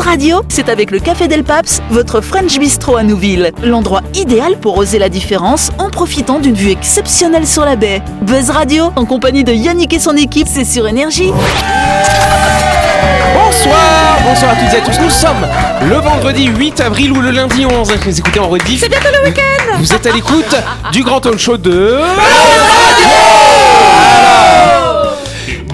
Buzz 0.00 0.08
Radio, 0.08 0.40
c'est 0.48 0.70
avec 0.70 0.92
le 0.92 0.98
Café 0.98 1.28
Del 1.28 1.44
Paps, 1.44 1.82
votre 1.90 2.22
French 2.22 2.58
Bistro 2.58 2.96
à 2.96 3.02
Nouville. 3.02 3.52
L'endroit 3.62 4.00
idéal 4.14 4.56
pour 4.56 4.78
oser 4.78 4.98
la 4.98 5.10
différence 5.10 5.70
en 5.76 5.90
profitant 5.90 6.38
d'une 6.38 6.54
vue 6.54 6.70
exceptionnelle 6.70 7.46
sur 7.46 7.66
la 7.66 7.76
baie. 7.76 8.00
Buzz 8.22 8.48
Radio, 8.48 8.92
en 8.96 9.04
compagnie 9.04 9.44
de 9.44 9.52
Yannick 9.52 9.92
et 9.92 9.98
son 9.98 10.16
équipe, 10.16 10.48
c'est 10.50 10.64
sur 10.64 10.88
Énergie. 10.88 11.30
Bonsoir, 13.34 14.18
bonsoir 14.24 14.52
à 14.52 14.56
toutes 14.56 14.72
et 14.72 14.78
à 14.78 14.80
tous. 14.80 14.98
Nous 15.02 15.10
sommes 15.10 15.46
le 15.86 15.96
vendredi 15.96 16.46
8 16.46 16.80
avril 16.80 17.12
ou 17.12 17.20
le 17.20 17.30
lundi 17.30 17.66
11. 17.66 17.92
Vous 18.02 18.18
écoutez 18.18 18.40
en 18.40 18.48
rediff. 18.48 18.80
C'est 18.80 18.88
bientôt 18.88 19.08
le 19.22 19.28
week-end. 19.28 19.76
Vous 19.78 19.92
êtes 19.92 20.06
à 20.06 20.12
l'écoute 20.12 20.56
du 20.92 21.02
grand 21.02 21.20
talk 21.20 21.36
show 21.36 21.58
de. 21.58 22.00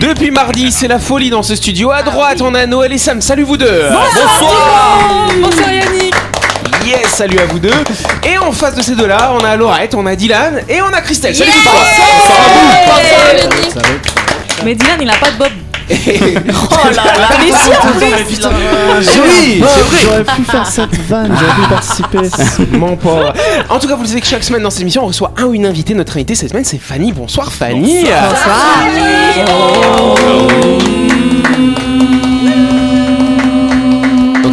Depuis 0.07 0.30
mardi, 0.30 0.70
c'est 0.70 0.86
la 0.86 1.00
folie 1.00 1.31
dans 1.31 1.43
ce 1.43 1.57
studio. 1.57 1.90
À 1.90 2.04
droite, 2.04 2.40
on 2.40 2.54
a 2.54 2.64
Noël 2.64 2.93
et 2.93 2.99
Sam. 2.99 3.21
Salut 3.21 3.43
vous 3.43 3.57
deux. 3.57 3.89
Bonsoir. 3.90 5.29
Bonsoir 5.43 5.72
Yannick 5.72 6.14
Yes, 6.86 7.08
salut 7.08 7.40
à 7.40 7.46
vous 7.46 7.58
deux. 7.58 7.75
Et 8.25 8.39
en 8.39 8.53
face 8.53 8.76
de 8.76 8.82
ces 8.82 8.95
deux-là, 8.95 9.32
on 9.34 9.45
a 9.45 9.57
Laurette, 9.57 9.96
on 9.96 10.07
a 10.07 10.14
Dylan 10.14 10.62
et 10.68 10.81
on 10.81 10.93
a 10.93 11.00
Christelle. 11.00 11.34
Salut 11.34 11.50
Yeah. 11.50 13.40
tout 13.43 13.48
le 13.50 13.82
monde. 13.82 14.00
Mais 14.64 14.76
Dylan 14.76 14.98
il 15.03 15.11
a 15.11 15.17
pas 15.17 15.32
de 15.32 15.39
bob 15.39 15.50
Oh 15.90 16.89
là 16.89 17.04
là 17.04 17.29
Oui, 17.40 17.53
c'est 17.53 17.71
vrai. 17.99 18.25
J'aurais 20.03 20.25
pu 20.25 20.43
faire 20.45 20.67
cette 20.67 20.95
vanne, 21.09 21.36
j'aurais 21.39 21.54
pu 21.54 21.68
participer. 21.68 22.18
Mon 22.72 22.96
pauvre. 22.96 23.32
En 23.68 23.79
tout 23.79 23.89
cas, 23.89 23.95
vous 23.95 24.03
le 24.03 24.09
savez 24.09 24.21
que 24.21 24.26
chaque 24.26 24.45
semaine 24.45 24.62
dans 24.62 24.71
cette 24.71 24.82
émission, 24.82 25.04
on 25.04 25.07
reçoit 25.07 25.32
un 25.36 25.45
ou 25.45 25.54
une 25.54 25.67
invitée. 25.67 25.95
Notre 25.95 26.17
invitée 26.17 26.35
cette 26.35 26.50
semaine, 26.50 26.64
c'est 26.64 26.79
Fanny. 26.79 27.12
Bonsoir 27.12 27.53
Fanny. 27.53 28.04
Donc 29.46 30.96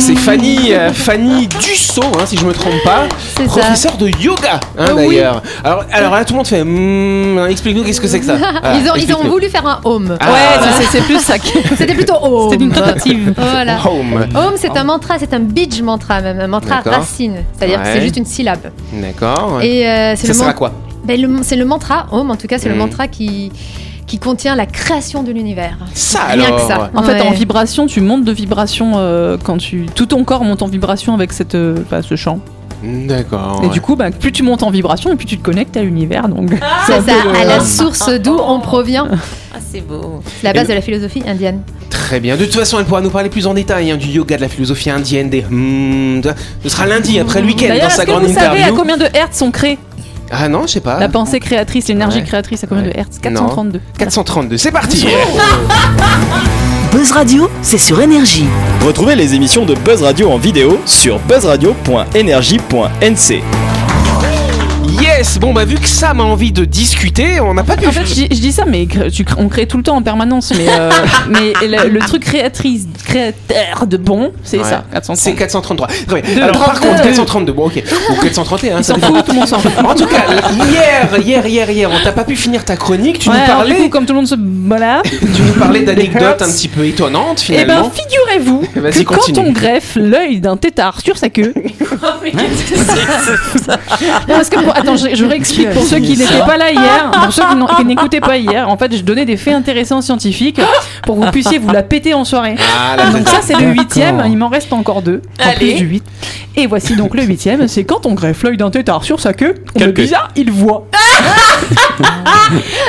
c'est 0.05 0.15
Fanny, 0.15 0.73
euh, 0.73 0.91
Fanny 0.93 1.47
Dussault, 1.47 2.01
hein, 2.19 2.25
si 2.25 2.37
je 2.37 2.45
me 2.45 2.53
trompe 2.53 2.73
pas, 2.83 3.03
C'est 3.37 3.43
ça. 3.47 3.59
professeur 3.61 3.97
de 3.97 4.07
yoga, 4.21 4.59
hein, 4.77 4.85
Oui. 4.95 5.07
d'ailleurs. 5.07 5.41
Alors, 5.63 5.85
alors 5.91 6.13
là, 6.13 6.25
tout 6.25 6.33
le 6.33 6.37
monde 6.37 6.47
fait, 6.47 6.63
Hmm, 6.63 7.47
explique-nous 7.49 7.83
qu'est-ce 7.83 8.01
que 8.01 8.07
c'est 8.07 8.19
que 8.19 8.25
ça. 8.25 8.35
Voilà, 8.61 8.77
ils, 8.77 8.81
ont, 8.81 8.83
ils 8.83 8.89
ont 8.91 8.95
explique-nous. 8.95 9.29
voulu 9.31 9.49
faire 9.49 9.65
un 9.65 9.79
home. 9.83 10.17
Ah, 10.19 10.31
Ouais 10.31 10.39
voilà. 10.57 10.73
c'est- 10.73 10.97
c'est 10.97 11.01
plus 11.03 11.19
ça 11.19 11.37
qui- 11.39 11.53
C'était 11.77 11.93
plutôt 11.95 12.15
home. 12.21 12.51
C'était 12.51 12.63
une 12.63 12.71
tentative 12.71 13.33
Voilà. 13.37 13.77
Home. 13.87 14.25
Home, 14.35 14.53
c'est 14.57 14.75
un 14.77 14.83
mantra, 14.83 15.15
c'est 15.19 15.33
un 15.33 15.39
beach 15.39 15.81
mantra 15.81 16.21
même, 16.21 16.39
un 16.39 16.47
mantra 16.47 16.77
D'accord. 16.77 16.93
racine. 16.99 17.37
C'est-à-dire 17.57 17.81
que 17.81 17.87
Ouais. 17.87 17.93
c'est 17.93 18.01
juste 18.01 18.17
une 18.17 18.25
syllabe. 18.25 18.71
D'accord. 18.93 19.59
Et 19.61 19.87
euh, 19.87 20.13
c'est 20.15 20.27
ça 20.27 20.27
le, 20.29 20.33
sert 20.33 20.45
man- 20.45 20.49
à 20.49 20.57
quoi 20.57 20.71
ben, 21.05 21.19
le- 21.21 21.39
c'est 21.43 21.55
le 21.57 21.65
mantra, 21.65 22.07
home 22.11 22.31
en 22.31 22.35
tout 22.37 22.47
cas, 22.47 22.57
c'est 22.57 22.69
le 22.69 22.75
Mm. 22.75 22.79
mantra 22.79 23.07
qui, 23.07 23.51
qui 24.13 24.19
contient 24.19 24.55
la 24.55 24.67
création 24.67 25.23
de 25.23 25.31
l'univers. 25.31 25.75
Ça 25.95 26.25
Rien 26.25 26.43
alors. 26.45 26.57
que 26.57 26.67
ça. 26.71 26.91
En 26.93 27.01
fait 27.01 27.19
en 27.21 27.31
vibration 27.31 27.87
tu 27.87 27.99
montes 27.99 28.23
de 28.23 28.31
vibration 28.31 28.91
euh, 28.97 29.37
quand 29.43 29.57
tu 29.57 29.87
tout 29.95 30.05
ton 30.05 30.23
corps 30.23 30.43
monte 30.43 30.61
en 30.61 30.67
vibration 30.67 31.15
avec 31.15 31.33
cette 31.33 31.55
euh, 31.55 31.77
bah, 31.89 32.03
ce 32.03 32.15
chant 32.15 32.37
D'accord. 32.83 33.61
et 33.63 33.69
du 33.69 33.81
coup 33.81 33.95
bah, 33.95 34.11
plus 34.11 34.31
tu 34.31 34.43
montes 34.43 34.61
en 34.61 34.69
vibration 34.69 35.11
et 35.11 35.15
plus 35.15 35.25
tu 35.25 35.39
te 35.39 35.43
connectes 35.43 35.75
à 35.77 35.81
l'univers 35.81 36.27
donc 36.29 36.51
C'est 36.85 36.93
un 36.93 37.01
ça, 37.01 37.11
le- 37.25 37.35
à 37.35 37.43
la 37.43 37.59
source 37.61 38.07
d'où 38.21 38.37
on 38.37 38.59
provient. 38.59 39.07
Ah, 39.11 39.57
c'est 39.71 39.81
beau. 39.81 40.21
C'est 40.39 40.43
la 40.45 40.53
base 40.53 40.63
le- 40.63 40.69
de 40.69 40.73
la 40.75 40.81
philosophie 40.81 41.23
indienne. 41.25 41.61
Très 41.89 42.19
bien. 42.19 42.35
De 42.37 42.43
toute 42.45 42.53
façon, 42.55 42.77
elle 42.79 42.85
pourra 42.85 43.01
nous 43.01 43.09
parler 43.09 43.29
plus 43.29 43.47
en 43.47 43.53
détail 43.53 43.89
hein, 43.91 43.97
du 43.97 44.07
yoga, 44.07 44.35
de 44.35 44.41
la 44.41 44.49
philosophie 44.49 44.89
indienne, 44.91 45.29
des. 45.29 45.41
hmm, 45.41 46.21
de- 46.21 46.33
Ce 46.63 46.69
sera 46.69 46.85
lundi 46.85 47.17
après 47.19 47.39
le 47.41 47.47
week-end 47.47 47.73
dans 47.81 47.89
sa 47.89 48.05
grande 48.05 48.23
vous 48.25 48.33
savez 48.33 48.45
à 48.47 48.51
interview. 48.51 48.75
combien 48.75 48.97
de 48.97 49.05
hertz 49.13 49.37
sont 49.37 49.49
créés 49.51 49.79
Ah 50.35 50.49
non, 50.49 50.63
je 50.63 50.67
sais 50.73 50.79
pas. 50.81 50.99
la 50.99 51.09
pensée 51.09 51.39
créatrice 51.39 51.87
l'énergie 51.87 52.17
Ouais. 52.19 52.23
créatrice 52.23 52.63
à 52.63 52.67
combien 52.67 52.83
Ouais. 52.83 52.89
de 52.91 52.97
hertz 52.99 53.19
432 53.21 53.79
432. 53.99 54.57
C'est 54.57 54.71
parti. 54.71 55.05
Buzz 56.91 57.11
Radio, 57.11 57.49
c'est 57.61 57.77
sur 57.77 58.01
Énergie. 58.01 58.45
Retrouvez 58.85 59.15
les 59.15 59.33
émissions 59.35 59.65
de 59.65 59.73
Buzz 59.75 60.01
Radio 60.03 60.29
en 60.31 60.37
vidéo 60.37 60.79
sur 60.85 61.19
buzzradio.energie.nc. 61.19 63.43
Yes. 65.17 65.37
Bon 65.39 65.53
bah 65.53 65.63
vu 65.65 65.75
que 65.75 65.87
Sam 65.87 66.19
a 66.21 66.23
envie 66.23 66.51
de 66.51 66.65
discuter, 66.65 67.39
on 67.39 67.53
n'a 67.53 67.63
pas 67.63 67.75
pu. 67.75 67.85
En 67.87 67.91
fait, 67.91 68.05
je 68.05 68.13
dis, 68.13 68.27
je 68.31 68.39
dis 68.39 68.51
ça, 68.51 68.63
mais 68.65 68.87
tu 69.11 69.25
on 69.37 69.47
crée 69.47 69.67
tout 69.67 69.77
le 69.77 69.83
temps 69.83 69.95
en 69.97 70.01
permanence. 70.01 70.51
Mais, 70.57 70.65
euh, 70.69 70.89
mais 71.29 71.53
le, 71.67 71.89
le 71.89 71.99
truc 71.99 72.23
créatrice, 72.23 72.87
créateur 73.05 73.85
de 73.85 73.97
bon, 73.97 74.31
c'est 74.43 74.57
Ouais. 74.57 74.63
ça, 74.63 74.83
430. 74.91 75.17
C'est 75.17 75.33
433. 75.33 75.87
Très 76.07 76.21
bien. 76.21 76.35
De- 76.35 76.41
Alors 76.41 76.65
par 76.65 76.73
32. 76.79 76.89
contre 76.89 77.03
432. 77.03 77.53
Bon 77.53 77.65
ok. 77.67 77.83
Ou 78.11 78.15
431. 78.21 78.79
On 78.79 78.83
Ça 78.83 78.95
fout, 78.95 79.25
tout 79.25 79.31
le 79.33 79.37
monde 79.39 79.47
s'en 79.47 79.59
fout. 79.59 79.71
En 79.85 79.93
tout 79.93 80.07
cas, 80.07 80.23
hier, 80.71 81.19
hier, 81.23 81.45
hier, 81.45 81.69
hier, 81.69 81.91
on 81.91 82.03
t'a 82.03 82.11
pas 82.11 82.23
pu 82.23 82.35
finir 82.35 82.65
ta 82.65 82.75
chronique. 82.75 83.19
Tu 83.19 83.29
Ouais, 83.29 83.35
nous 83.39 83.45
parlais, 83.45 83.75
du 83.75 83.81
coup, 83.83 83.89
comme 83.89 84.05
tout 84.05 84.13
le 84.13 84.19
monde 84.19 84.27
se. 84.27 84.35
Voilà. 84.67 85.01
tu 85.03 85.41
nous 85.43 85.53
parlais 85.53 85.81
d'anecdotes 85.81 86.41
un 86.41 86.47
petit 86.51 86.67
peu 86.69 86.85
étonnantes 86.87 87.43
Eh 87.49 87.51
ben, 87.53 87.59
finalement. 87.61 87.91
figurez-vous 87.91 88.63
Vas-y, 88.81 89.03
que 89.05 89.13
continue. 89.13 89.37
quand 89.37 89.45
on 89.45 89.51
greffe 89.51 89.95
l'œil 89.95 90.39
d'un 90.39 90.57
tétard 90.57 91.01
sur 91.01 91.17
sa 91.17 91.29
queue. 91.29 91.53
Non, 92.33 92.43
parce 94.27 94.49
que 94.49 94.59
pour- 94.63 94.75
attends, 94.75 94.95
je, 94.97 95.12
je 95.15 95.25
réexplique 95.25 95.69
pour 95.71 95.83
ceux 95.87 95.99
qui 95.99 96.17
n'étaient 96.17 96.39
pas 96.39 96.57
là 96.57 96.71
hier, 96.71 97.11
pour 97.11 97.33
ceux 97.33 97.43
qui 97.77 97.85
n'écoutaient 97.85 98.21
pas 98.21 98.37
hier. 98.37 98.69
En 98.69 98.77
fait, 98.77 98.95
je 98.95 99.03
donnais 99.03 99.25
des 99.25 99.37
faits 99.37 99.53
intéressants 99.55 100.01
scientifiques 100.01 100.61
pour 101.03 101.19
que 101.19 101.25
vous 101.25 101.31
puissiez 101.31 101.57
vous 101.57 101.71
la 101.71 101.83
péter 101.83 102.13
en 102.13 102.25
soirée. 102.25 102.55
Ah, 102.59 102.95
là, 102.95 103.09
Donc 103.09 103.27
ça 103.27 103.39
c'est 103.41 103.55
le 103.55 103.67
huitième, 103.71 104.23
il 104.27 104.37
m'en 104.37 104.49
reste 104.49 104.73
encore 104.73 105.01
deux, 105.01 105.21
en 105.39 105.49
Allez. 105.49 105.73
plus 105.73 105.73
du 105.73 105.85
8. 105.85 106.03
Et 106.55 106.67
voici 106.67 106.95
donc 106.95 107.15
le 107.15 107.23
huitième, 107.23 107.67
c'est 107.67 107.83
quand 107.83 108.05
on 108.05 108.13
greffe 108.13 108.43
l'œil 108.43 108.57
d'un 108.57 108.69
tétard 108.69 109.03
sur 109.03 109.19
sa 109.19 109.33
queue, 109.33 109.55
on 109.75 109.79
queue 109.79 109.91
bizarre, 109.91 110.29
il 110.35 110.51
voit. 110.51 110.87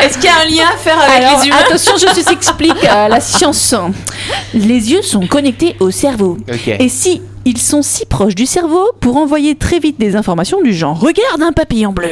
Est-ce 0.03 0.19
qu'il 0.19 0.25
y 0.25 0.29
a 0.29 0.41
un 0.45 0.49
lien 0.49 0.69
à 0.73 0.77
faire 0.77 0.99
avec 1.01 1.25
Alors, 1.25 1.41
les 1.41 1.49
humains 1.49 1.57
attention, 1.67 1.95
je 1.97 2.07
vous 2.07 2.33
explique 2.33 2.85
euh, 2.85 3.09
la 3.09 3.21
science. 3.21 3.75
Les 4.53 4.93
yeux 4.93 5.03
sont 5.03 5.27
connectés 5.27 5.77
au 5.81 5.91
cerveau. 5.91 6.39
Et 6.79 6.89
si 6.89 7.23
ils 7.45 7.59
sont 7.59 7.83
si 7.83 8.07
proches 8.07 8.35
du 8.35 8.47
cerveau 8.47 8.91
pour 9.01 9.17
envoyer 9.17 9.55
très 9.55 9.79
vite 9.79 9.99
des 9.99 10.17
informations 10.17 10.61
du 10.63 10.73
genre 10.73 10.99
regarde 10.99 11.43
un 11.43 11.53
papillon 11.53 11.93
bleu. 11.93 12.11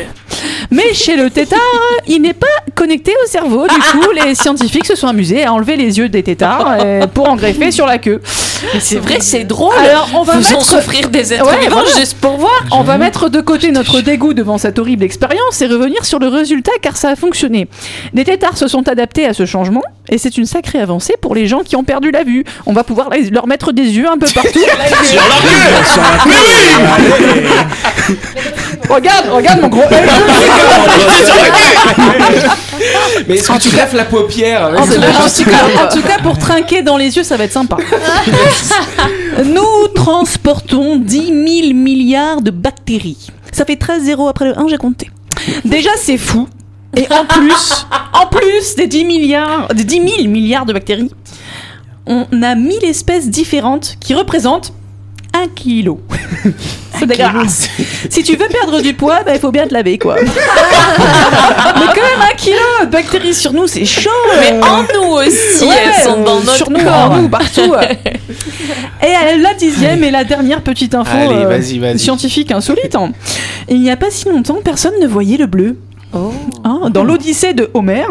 Mais 0.71 0.93
chez 0.95 1.17
le 1.17 1.31
tétard, 1.31 1.59
il 2.07 2.23
n'est 2.23 2.33
pas 2.33 2.47
connecté 2.75 3.13
au 3.25 3.29
cerveau. 3.29 3.67
Du 3.69 3.75
coup, 3.75 4.11
les 4.25 4.35
scientifiques 4.35 4.87
se 4.87 4.97
sont 4.97 5.07
amusés 5.07 5.45
à 5.45 5.53
enlever 5.53 5.77
les 5.77 5.99
yeux 5.99 6.09
des 6.09 6.23
tétards 6.23 6.77
euh, 6.81 7.07
pour 7.07 7.29
en 7.29 7.37
greffer 7.37 7.71
sur 7.71 7.87
la 7.87 7.99
queue. 7.99 8.21
C'est 8.81 8.97
vrai, 8.99 9.19
c'est 9.21 9.45
drôle. 9.45 9.75
Alors, 9.77 10.09
on 10.15 10.23
va 10.23 10.35
Faisons 10.35 10.59
mettre 10.59 10.65
souffrir 10.71 11.09
des 11.11 11.33
êtres 11.35 11.45
Ouais, 11.45 11.69
voilà. 11.69 11.89
juste 11.97 12.17
pour 12.19 12.37
voir. 12.39 12.53
on 12.73 12.83
va 12.83 12.97
mettre 12.97 13.29
de 13.29 13.41
côté 13.41 13.71
notre 13.73 14.01
dégoût 14.01 14.35
devant 14.35 14.57
cette 14.59 14.79
horrible 14.79 15.05
expérience 15.05 15.61
et 15.61 15.67
revenir 15.67 16.05
sur 16.05 16.19
le 16.19 16.29
résultat 16.29 16.73
car 16.81 16.97
ça 16.97 17.11
a 17.11 17.17
fonctionné. 17.17 17.69
Les 18.15 18.25
tétards 18.25 18.57
se 18.57 18.69
sont 18.69 18.89
adaptés 18.89 19.27
à 19.27 19.35
ce 19.35 19.47
changement 19.47 19.83
et 20.09 20.19
c'est 20.19 20.37
une 20.39 20.47
sacrée 20.47 20.79
avancée 20.81 21.15
pour 21.21 21.35
les 21.35 21.47
gens 21.47 21.61
qui 21.61 21.77
ont 21.77 21.85
perdu 21.85 22.11
la 22.11 22.23
vue. 22.25 22.45
On 22.67 22.73
va 22.73 22.85
pouvoir 22.85 23.11
leur 23.31 23.47
mettre 23.47 23.73
des 23.73 23.83
yeux 23.97 24.09
un 24.09 24.17
peu 24.19 24.27
partout. 24.33 24.61
regarde, 28.89 29.29
regarde 29.31 29.61
mon 29.61 29.69
gros. 29.69 29.83
Mais 33.29 33.35
est-ce 33.37 33.49
que 33.53 33.59
tu 33.59 33.71
greffes 33.71 33.93
la 33.95 34.05
paupière 34.05 34.71
En 34.77 34.87
tout, 34.87 34.93
en 34.93 35.29
tout 35.29 35.51
cas, 35.51 35.85
en 35.85 35.89
tout 35.89 36.03
cas, 36.03 36.19
pour 36.23 36.39
trinquer 36.39 36.83
dans 36.83 36.97
les 36.97 37.17
yeux, 37.17 37.23
ça 37.23 37.37
va 37.37 37.45
être 37.45 37.53
sympa. 37.53 37.77
Nous 39.45 39.89
transportons 39.95 40.97
10 40.97 41.27
000 41.27 41.75
milliards 41.75 42.43
de 42.43 42.51
bactéries. 42.51 43.29
Ça 43.53 43.65
fait 43.65 43.77
13 43.77 44.05
zéros 44.05 44.29
après 44.29 44.47
le 44.47 44.59
1, 44.59 44.69
j'ai 44.69 44.79
compté. 44.79 45.11
Déjà, 45.65 45.91
c'est 45.97 46.19
fou. 46.19 46.49
Et 46.97 47.07
en 47.11 47.25
plus, 47.25 47.87
en 48.13 48.27
plus 48.27 48.75
des 48.77 48.87
10 48.87 49.05
milliards, 49.05 49.69
des 49.69 49.85
10 49.85 49.95
000 50.19 50.29
milliards 50.29 50.67
de 50.67 50.73
bactéries, 50.75 51.11
on 52.07 52.27
a 52.43 52.55
1000 52.55 52.85
espèces 52.85 53.31
différentes 53.31 53.97
qui 54.01 54.15
représentent 54.15 54.73
un 55.35 55.49
kilo. 55.49 56.01
C'est 56.99 57.07
dégueulasse. 57.07 57.69
Si 58.11 58.23
tu 58.23 58.37
veux 58.37 58.47
perdre 58.49 58.81
du 58.81 58.95
poids, 58.95 59.21
bah, 59.25 59.33
il 59.35 59.41
faut 59.41 59.51
bien 59.51 59.67
te 59.67 59.73
laver, 59.75 59.99
quoi. 59.99 60.17
Mais 60.21 61.87
quand 61.87 61.95
même, 61.95 62.29
un 62.31 62.37
kilo 62.37 62.57
de 62.85 62.87
bactéries 62.91 63.35
sur 63.35 63.53
nous, 63.53 63.67
c'est 63.67 63.85
chaud. 63.85 64.11
Mais 64.41 64.61
en 64.63 64.83
nous 64.83 65.13
aussi, 65.15 65.65
Ouais, 65.65 65.75
elles 65.87 66.03
sont 66.05 66.23
dans 66.23 66.37
notre 66.41 66.55
sur 66.55 66.71
nous, 66.71 66.79
corps. 66.81 67.11
en 67.11 67.17
nous, 67.23 67.29
partout. 67.29 67.75
et 69.03 69.39
la 69.39 69.55
dixième 69.55 70.05
et 70.05 70.11
la 70.11 70.25
dernière 70.25 70.61
petite 70.61 70.95
info 70.95 71.17
Allez, 71.17 71.45
euh, 71.45 71.49
vas-y. 71.49 71.99
scientifique 71.99 72.53
insolite. 72.53 72.95
hein. 72.95 73.13
Il 73.69 73.81
n'y 73.81 73.91
a 73.91 73.97
pas 73.97 74.11
si 74.11 74.29
longtemps, 74.29 74.59
personne 74.63 74.95
ne 75.01 75.07
voyait 75.07 75.39
le 75.39 75.47
bleu. 75.47 75.79
Oh. 76.13 76.33
Hein, 76.65 76.91
dans 76.91 77.05
l'Odyssée 77.05 77.55
de 77.55 77.71
Homer, 77.75 78.05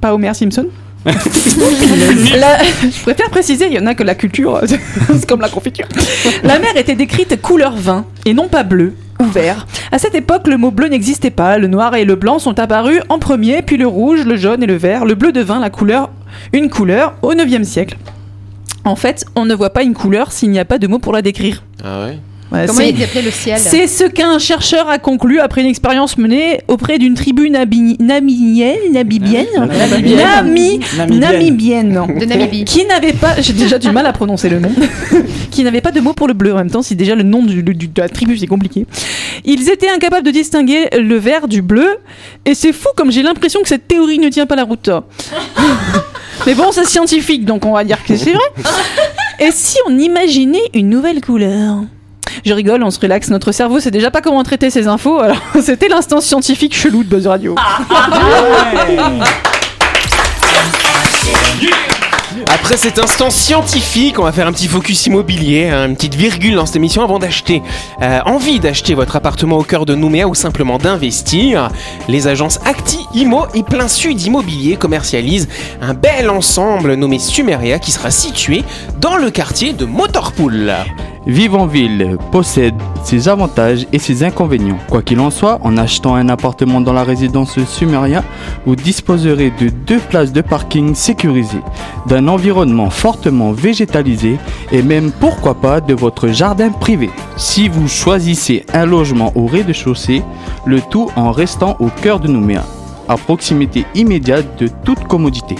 pas 0.00 0.12
Homer 0.12 0.34
Simpson. 0.34 0.66
La- 1.06 2.62
je 2.64 3.02
préfère 3.02 3.30
préciser, 3.30 3.66
il 3.66 3.72
y 3.74 3.78
en 3.78 3.86
a 3.86 3.94
que 3.94 4.02
la 4.02 4.14
culture, 4.14 4.60
c'est 5.12 5.26
comme 5.26 5.40
la 5.40 5.48
confiture. 5.48 5.86
La 6.42 6.58
mer 6.58 6.76
était 6.76 6.94
décrite 6.94 7.40
couleur 7.42 7.76
vin 7.76 8.04
et 8.24 8.34
non 8.34 8.48
pas 8.48 8.62
bleu 8.62 8.94
ou 9.20 9.24
vert. 9.24 9.66
À 9.92 9.98
cette 9.98 10.14
époque, 10.14 10.46
le 10.48 10.56
mot 10.56 10.70
bleu 10.70 10.88
n'existait 10.88 11.30
pas. 11.30 11.58
Le 11.58 11.66
noir 11.68 11.94
et 11.94 12.04
le 12.04 12.16
blanc 12.16 12.38
sont 12.38 12.58
apparus 12.58 13.00
en 13.08 13.18
premier, 13.18 13.62
puis 13.62 13.76
le 13.76 13.86
rouge, 13.86 14.24
le 14.24 14.36
jaune 14.36 14.62
et 14.62 14.66
le 14.66 14.76
vert. 14.76 15.04
Le 15.04 15.14
bleu 15.14 15.30
devint 15.32 15.60
la 15.60 15.70
couleur, 15.70 16.10
une 16.52 16.68
couleur 16.70 17.14
au 17.22 17.32
9e 17.34 17.64
siècle. 17.64 17.96
En 18.84 18.96
fait, 18.96 19.24
on 19.36 19.44
ne 19.44 19.54
voit 19.54 19.70
pas 19.70 19.82
une 19.82 19.94
couleur 19.94 20.32
s'il 20.32 20.50
n'y 20.50 20.58
a 20.58 20.64
pas 20.64 20.78
de 20.78 20.86
mot 20.86 20.98
pour 20.98 21.12
la 21.12 21.22
décrire. 21.22 21.62
Ah 21.84 22.04
ouais? 22.06 22.18
Ouais, 22.52 22.66
Comment 22.66 22.78
c'est- 22.78 22.90
ils 22.90 23.02
appelaient 23.02 23.22
le 23.22 23.30
ciel? 23.32 23.58
C'est 23.58 23.86
ce 23.88 24.04
qu'un 24.04 24.38
chercheur 24.38 24.88
a 24.88 24.98
conclu 24.98 25.40
après 25.40 25.62
une 25.62 25.66
expérience 25.66 26.16
menée 26.18 26.60
auprès 26.68 26.98
d'une 26.98 27.14
tribu 27.14 27.50
nabi- 27.50 27.96
namibienne, 28.00 28.92
namibienne, 28.92 29.46
Nami- 30.44 30.80
namibienne, 31.18 31.92
de 32.20 32.24
Namibie 32.26 32.64
qui 32.64 32.84
n'avait 32.86 33.12
pas, 33.14 33.40
j'ai 33.40 33.54
déjà 33.54 33.78
du 33.78 33.90
mal 33.90 34.06
à 34.06 34.12
prononcer 34.12 34.48
le 34.48 34.60
nom, 34.60 34.70
qui 35.50 35.64
n'avait 35.64 35.80
pas 35.80 35.90
de 35.90 36.00
mot 36.00 36.12
pour 36.12 36.28
le 36.28 36.34
bleu. 36.34 36.52
En 36.52 36.58
même 36.58 36.70
temps, 36.70 36.82
si 36.82 36.94
déjà 36.94 37.14
le 37.16 37.24
nom 37.24 37.42
du- 37.42 37.62
du- 37.62 37.88
de 37.88 38.00
la 38.00 38.08
tribu 38.08 38.38
c'est 38.38 38.46
compliqué, 38.46 38.86
ils 39.44 39.68
étaient 39.70 39.90
incapables 39.90 40.26
de 40.26 40.30
distinguer 40.30 40.88
le 40.96 41.16
vert 41.16 41.48
du 41.48 41.60
bleu. 41.62 41.88
Et 42.44 42.54
c'est 42.54 42.72
fou 42.72 42.88
comme 42.96 43.10
j'ai 43.10 43.22
l'impression 43.22 43.62
que 43.62 43.68
cette 43.68 43.88
théorie 43.88 44.18
ne 44.20 44.28
tient 44.28 44.46
pas 44.46 44.54
la 44.56 44.64
route. 44.64 44.90
Mais 46.46 46.54
bon, 46.54 46.70
c'est 46.72 46.84
scientifique, 46.86 47.44
donc 47.44 47.64
on 47.64 47.72
va 47.72 47.84
dire 47.84 48.04
que 48.04 48.16
c'est 48.16 48.32
vrai. 48.32 48.70
Et 49.40 49.50
si 49.50 49.76
on 49.88 49.98
imaginait 49.98 50.58
une 50.74 50.90
nouvelle 50.90 51.20
couleur? 51.20 51.78
Je 52.44 52.52
rigole, 52.52 52.82
on 52.82 52.90
se 52.90 53.00
relaxe. 53.00 53.30
Notre 53.30 53.52
cerveau 53.52 53.80
sait 53.80 53.90
déjà 53.90 54.10
pas 54.10 54.20
comment 54.20 54.42
traiter 54.42 54.70
ces 54.70 54.88
infos. 54.88 55.20
Alors, 55.20 55.38
c'était 55.62 55.88
l'instance 55.88 56.24
scientifique 56.24 56.74
chelou 56.74 57.04
de 57.04 57.08
Buzz 57.08 57.26
Radio. 57.26 57.54
Après 62.48 62.76
cet 62.76 62.98
instant 62.98 63.30
scientifique, 63.30 64.18
on 64.18 64.24
va 64.24 64.32
faire 64.32 64.46
un 64.46 64.52
petit 64.52 64.66
focus 64.66 65.06
immobilier, 65.06 65.68
hein, 65.68 65.86
une 65.86 65.94
petite 65.94 66.14
virgule 66.14 66.56
dans 66.56 66.66
cette 66.66 66.76
émission 66.76 67.02
avant 67.02 67.18
d'acheter. 67.18 67.62
Euh, 68.02 68.20
envie 68.26 68.58
d'acheter 68.58 68.94
votre 68.94 69.16
appartement 69.16 69.58
au 69.58 69.62
cœur 69.62 69.86
de 69.86 69.94
Nouméa 69.94 70.26
ou 70.26 70.34
simplement 70.34 70.78
d'investir 70.78 71.70
Les 72.08 72.26
agences 72.26 72.58
Acti 72.64 72.98
Imo 73.14 73.46
et 73.54 73.62
Plein 73.62 73.88
Sud 73.88 74.20
Immobilier 74.20 74.76
commercialisent 74.76 75.48
un 75.80 75.94
bel 75.94 76.28
ensemble 76.28 76.94
nommé 76.94 77.18
Sumeria 77.18 77.78
qui 77.78 77.92
sera 77.92 78.10
situé 78.10 78.64
dans 79.00 79.16
le 79.16 79.30
quartier 79.30 79.72
de 79.72 79.84
Motorpool. 79.84 80.72
Vivre 81.26 81.58
en 81.58 81.66
ville 81.66 82.18
possède 82.32 82.74
ses 83.02 83.28
avantages 83.28 83.86
et 83.92 83.98
ses 83.98 84.24
inconvénients. 84.24 84.78
Quoi 84.90 85.00
qu'il 85.00 85.20
en 85.20 85.30
soit, 85.30 85.58
en 85.62 85.78
achetant 85.78 86.14
un 86.14 86.28
appartement 86.28 86.82
dans 86.82 86.92
la 86.92 87.02
résidence 87.02 87.58
Sumeria, 87.64 88.22
vous 88.66 88.76
disposerez 88.76 89.50
de 89.58 89.70
deux 89.70 90.00
places 90.00 90.32
de 90.32 90.42
parking 90.42 90.94
sécurisées, 90.94 91.62
d'un 92.06 92.28
environnement 92.28 92.90
fortement 92.90 93.52
végétalisé 93.52 94.36
et 94.70 94.82
même 94.82 95.12
pourquoi 95.12 95.54
pas 95.54 95.80
de 95.80 95.94
votre 95.94 96.28
jardin 96.28 96.70
privé. 96.70 97.08
Si 97.38 97.68
vous 97.68 97.88
choisissez 97.88 98.66
un 98.74 98.84
logement 98.84 99.32
au 99.34 99.46
rez-de-chaussée, 99.46 100.22
le 100.66 100.80
tout 100.82 101.10
en 101.16 101.30
restant 101.30 101.76
au 101.80 101.88
cœur 101.88 102.20
de 102.20 102.28
Nouméa, 102.28 102.64
à 103.08 103.16
proximité 103.16 103.86
immédiate 103.94 104.58
de 104.58 104.68
toute 104.84 105.04
commodité. 105.06 105.56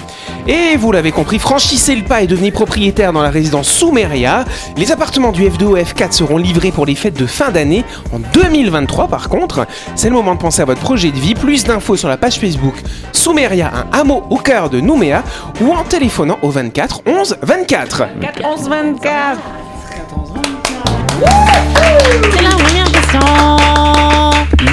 Et 0.47 0.77
vous 0.77 0.93
l'avez 0.93 1.13
compris, 1.13 1.39
franchissez 1.39 1.95
le 1.97 2.05
pas 2.05 2.23
et 2.23 2.27
devenez 2.27 2.51
propriétaire 2.51 3.13
dans 3.13 3.23
la 3.23 3.31
résidence 3.31 3.69
Soumeria. 3.69 4.45
Les 4.77 4.93
appartements 4.93 5.33
du 5.33 5.43
F2 5.43 5.65
au 5.65 5.77
F4 5.77 6.13
seront 6.13 6.37
livrés 6.37 6.71
pour 6.71 6.87
les 6.87 6.95
fêtes 6.95 7.19
de 7.19 7.27
fin 7.27 7.51
d'année 7.51 7.85
en 8.13 8.19
2023 8.19 9.09
par 9.09 9.29
contre. 9.29 9.67
C'est 9.95 10.09
le 10.09 10.15
moment 10.15 10.35
de 10.35 10.41
penser 10.41 10.63
à 10.63 10.65
votre 10.65 10.81
projet 10.81 11.11
de 11.11 11.19
vie. 11.19 11.35
Plus 11.35 11.65
d'infos 11.65 11.97
sur 11.97 12.09
la 12.09 12.17
page 12.17 12.39
Facebook 12.39 12.75
Soumeria, 13.13 13.71
un 13.75 13.87
hameau 13.99 14.25
au 14.31 14.37
cœur 14.37 14.71
de 14.71 14.81
Nouméa 14.81 15.23
ou 15.61 15.73
en 15.73 15.85
téléphonant 15.85 16.39
au 16.43 16.51
24 16.51 17.03
11 17.07 17.39
24. 17.43 18.03
11 18.45 18.69
24 18.69 19.39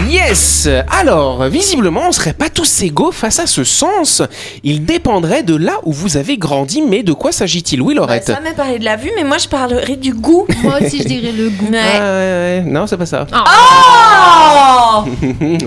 Yes 0.10 0.68
Alors, 0.90 1.44
visiblement, 1.46 2.02
on 2.08 2.12
serait 2.12 2.34
pas 2.34 2.50
tous 2.50 2.82
égaux 2.84 3.12
face 3.12 3.40
à 3.40 3.48
ce 3.48 3.64
sens. 3.64 4.22
Il 4.64 4.86
dépendrait 4.86 5.44
de 5.44 5.56
là 5.56 5.74
où 5.84 5.94
vous 5.94 6.18
avez 6.18 6.38
grandi, 6.38 6.82
mais 6.82 7.04
de 7.04 7.14
quoi 7.14 7.32
s'agit-il? 7.32 7.82
Oui, 7.82 7.94
Laurette 7.96 8.28
Ça 8.28 8.40
m'a 8.42 8.52
parlé 8.54 8.80
de 8.80 8.86
la 8.86 8.96
vue, 8.96 9.12
mais 9.16 9.24
moi 9.24 9.38
je 9.38 9.48
parlerai 9.48 9.96
du 9.96 10.14
goût. 10.14 10.46
Moi 10.64 10.76
aussi, 10.82 11.00
je 11.00 11.08
dirais 11.08 11.32
le 11.32 11.50
goût. 11.50 11.68
Ah, 11.74 11.76
ouais, 11.76 12.00
ouais, 12.00 12.64
Non, 12.66 12.86
c'est 12.88 12.98
pas 12.98 13.06
ça. 13.06 13.26
Oh 13.34 15.04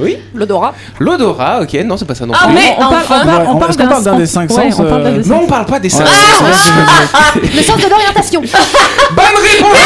oui 0.00 0.18
L'odorat. 0.34 0.74
L'odorat, 1.00 1.62
ok, 1.62 1.72
non, 1.84 1.96
c'est 1.96 2.04
pas 2.04 2.14
ça 2.14 2.26
non 2.26 2.34
Ah, 2.38 2.46
plus. 2.46 2.54
mais 2.54 2.74
on, 2.76 2.80
parle, 2.80 2.94
enfin. 2.94 3.20
on, 3.22 3.26
parle, 3.26 3.46
on 3.48 3.74
d'un 3.74 3.86
parle 3.88 4.04
d'un 4.04 4.10
sens- 4.12 4.18
des 4.18 4.26
cinq 4.26 4.50
Ouais, 4.50 4.70
sens, 4.70 4.80
on 4.80 4.84
parle 4.88 5.02
d'un 5.04 5.10
euh, 5.10 5.22
des 5.22 5.28
Non, 5.28 5.40
on 5.42 5.46
parle 5.46 5.66
pas 5.66 5.80
des 5.80 5.88
cinq 5.88 6.04
Ouais, 6.04 6.52
sens. 6.52 6.70
Le 7.56 7.62
sens 7.62 7.76
de 7.78 7.88
l'orientation. 7.88 8.40
Bonne 8.40 9.42
réponse 9.42 9.78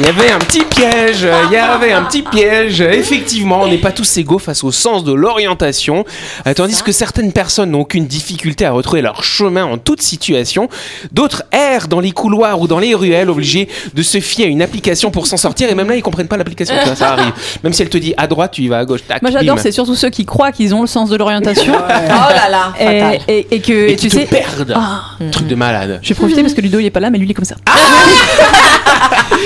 Il 0.00 0.06
y 0.06 0.08
avait 0.10 0.30
un 0.30 0.38
petit 0.38 0.62
piège, 0.64 1.26
il 1.46 1.52
y 1.52 1.56
avait 1.56 1.90
un 1.92 2.02
petit 2.04 2.22
piège. 2.22 2.80
Effectivement, 2.80 3.62
on 3.62 3.66
n'est 3.68 3.78
pas 3.78 3.90
tous 3.90 4.16
égaux 4.18 4.38
face 4.38 4.62
au 4.62 4.70
sens 4.70 5.02
de 5.02 5.12
l'orientation, 5.12 6.04
Euh, 6.46 6.54
tandis 6.54 6.80
que 6.84 6.92
certaines 6.92 7.32
personnes 7.32 7.72
n'ont 7.72 7.80
aucune 7.80 8.06
difficulté 8.06 8.64
à 8.64 8.70
retrouver 8.70 9.02
leur 9.02 9.24
chemin 9.24 9.64
en 9.64 9.76
toute 9.76 10.00
situation. 10.00 10.68
D'autres 11.10 11.42
errent 11.50 11.88
dans 11.88 11.98
les 11.98 12.12
couloirs 12.12 12.60
ou 12.60 12.68
dans 12.68 12.78
les 12.78 12.94
ruelles, 12.94 13.28
obligés 13.28 13.68
de 13.92 14.02
se 14.02 14.20
fier 14.20 14.44
à 14.46 14.48
une 14.48 14.62
application 14.62 15.10
pour 15.10 15.26
s'en 15.26 15.36
sortir. 15.36 15.68
Et 15.68 15.74
même 15.74 15.88
là, 15.88 15.96
ils 15.96 16.02
comprennent 16.02 16.28
pas 16.28 16.36
l'application. 16.36 16.76
tu 16.80 16.86
vois, 16.86 16.94
Ça 16.96 17.12
arrive. 17.14 17.32
Même 17.64 17.72
si 17.72 17.82
elle 17.82 17.88
te 17.88 17.98
dit 17.98 18.14
à 18.16 18.28
droite, 18.28 18.52
tu 18.52 18.62
y 18.62 18.68
vas 18.68 18.78
à 18.78 18.84
gauche. 18.84 19.00
Tac, 19.06 19.20
Moi 19.20 19.32
j'adore, 19.32 19.58
c'est 19.58 19.72
surtout 19.72 19.96
ceux 19.96 20.10
qui 20.10 20.24
croient 20.24 20.52
qu'ils 20.52 20.74
ont 20.76 20.80
le 20.82 20.86
sens 20.86 21.10
de 21.10 21.16
l'orientation. 21.16 21.74
Oh 22.20 22.30
là 22.34 22.48
là, 22.50 22.72
et, 22.80 23.32
et, 23.32 23.46
et 23.56 23.60
que 23.60 23.72
Et 23.88 23.96
tu 23.96 24.08
qui 24.08 24.16
sais. 24.16 24.24
te 24.26 24.30
perdent. 24.30 24.72
Ah, 24.76 25.02
Truc 25.32 25.46
de 25.48 25.54
malade. 25.54 25.98
je 26.02 26.08
vais 26.10 26.14
profiter 26.14 26.42
parce 26.42 26.54
que 26.54 26.60
Ludo 26.60 26.78
il 26.78 26.86
est 26.86 26.90
pas 26.90 27.00
là, 27.00 27.10
mais 27.10 27.18
lui 27.18 27.26
il 27.26 27.30
est 27.30 27.34
comme 27.34 27.44
ça. 27.44 27.56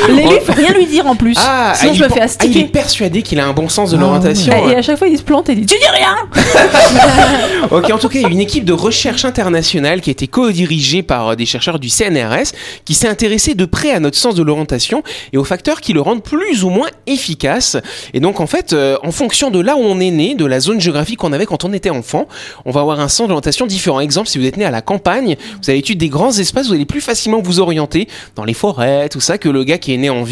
L'élu, 0.09 0.37
faut 0.45 0.53
rien 0.53 0.73
lui 0.73 0.87
dire 0.87 1.07
en 1.07 1.17
plus. 1.17 1.37
Ah, 1.39 1.73
Sinon 1.77 1.93
il 1.93 1.99
je 1.99 2.05
me 2.05 2.09
fais 2.09 2.15
ah, 2.15 2.19
il 2.19 2.21
est 2.21 2.25
astiquer. 2.25 2.65
persuadé 2.65 3.23
qu'il 3.23 3.41
a 3.41 3.47
un 3.47 3.53
bon 3.53 3.69
sens 3.69 3.91
de 3.91 3.97
Ah, 3.97 4.01
l'orientation. 4.01 4.53
Et 4.69 4.75
à 4.77 4.83
chaque 4.83 4.99
fois 4.99 5.09
il 5.09 5.17
se 5.19 5.23
plante 5.23 5.49
et 5.49 5.53
il 5.53 5.61
dit 5.65 5.67
Tu 5.67 5.79
dis 5.79 5.89
rien 5.93 6.17
Ok, 7.71 7.91
en 7.91 7.99
tout 7.99 8.09
cas, 8.09 8.19
il 8.19 8.23
y 8.23 8.27
a 8.27 8.29
une 8.29 8.41
équipe 8.41 8.65
de 8.65 8.73
recherche 8.73 9.25
internationale 9.25 10.01
qui 10.01 10.11
a 10.11 10.13
été 10.13 10.27
co-dirigée 10.27 11.03
par 11.03 11.29
euh, 11.29 11.35
des 11.37 11.47
chercheurs 11.47 11.79
du 11.79 11.89
CNRS 11.89 12.53
qui 12.85 12.95
s'est 12.95 13.09
intéressée 13.09 13.55
de 13.55 13.65
près 13.65 13.93
à 13.93 14.01
notre 14.01 14.17
sens 14.19 14.35
de 14.35 14.43
l'orientation 14.43 15.03
et 15.33 15.39
aux 15.39 15.45
facteurs 15.45 15.81
qui 15.81 15.93
le 15.93 16.01
rendent 16.01 16.23
plus 16.23 16.65
ou 16.65 16.71
moins 16.71 16.89
efficace. 17.07 17.77
Et 18.15 18.21
donc, 18.21 18.41
en 18.41 18.47
fait, 18.47 18.73
euh, 18.73 18.97
en 19.03 19.13
fonction 19.13 19.51
de 19.51 19.61
là 19.61 19.77
où 19.77 19.81
on 19.81 20.01
est 20.01 20.11
né, 20.11 20.35
de 20.35 20.45
la 20.45 20.61
zone 20.61 20.81
géographique 20.81 21.19
qu'on 21.19 21.33
avait 21.33 21.47
quand 21.47 21.65
on 21.65 21.73
était 21.73 21.91
enfant, 21.91 22.27
on 22.65 22.71
va 22.71 22.81
avoir 22.81 23.01
un 23.01 23.09
sens 23.09 23.29
d'orientation 23.29 23.67
différent. 23.67 24.01
Exemple, 24.01 24.29
si 24.29 24.39
vous 24.39 24.47
êtes 24.47 24.57
né 24.57 24.65
à 24.65 24.71
la 24.71 24.83
campagne, 24.83 25.37
vous 25.63 25.71
avez 25.71 25.75
l'habitude 25.79 25.99
des 25.99 26.09
grands 26.09 26.33
espaces, 26.33 26.67
vous 26.69 26.75
allez 26.75 26.85
plus 26.87 27.01
facilement 27.01 27.41
vous 27.43 27.61
orienter 27.61 28.09
dans 28.37 28.45
les 28.45 28.55
forêts, 28.55 29.09
tout 29.09 29.21
ça, 29.21 29.39
que 29.39 29.49
le 29.49 29.65
gars 29.65 29.79
qui 29.79 29.95
est 29.95 29.99
né 29.99 30.11
en 30.11 30.23
ville 30.23 30.32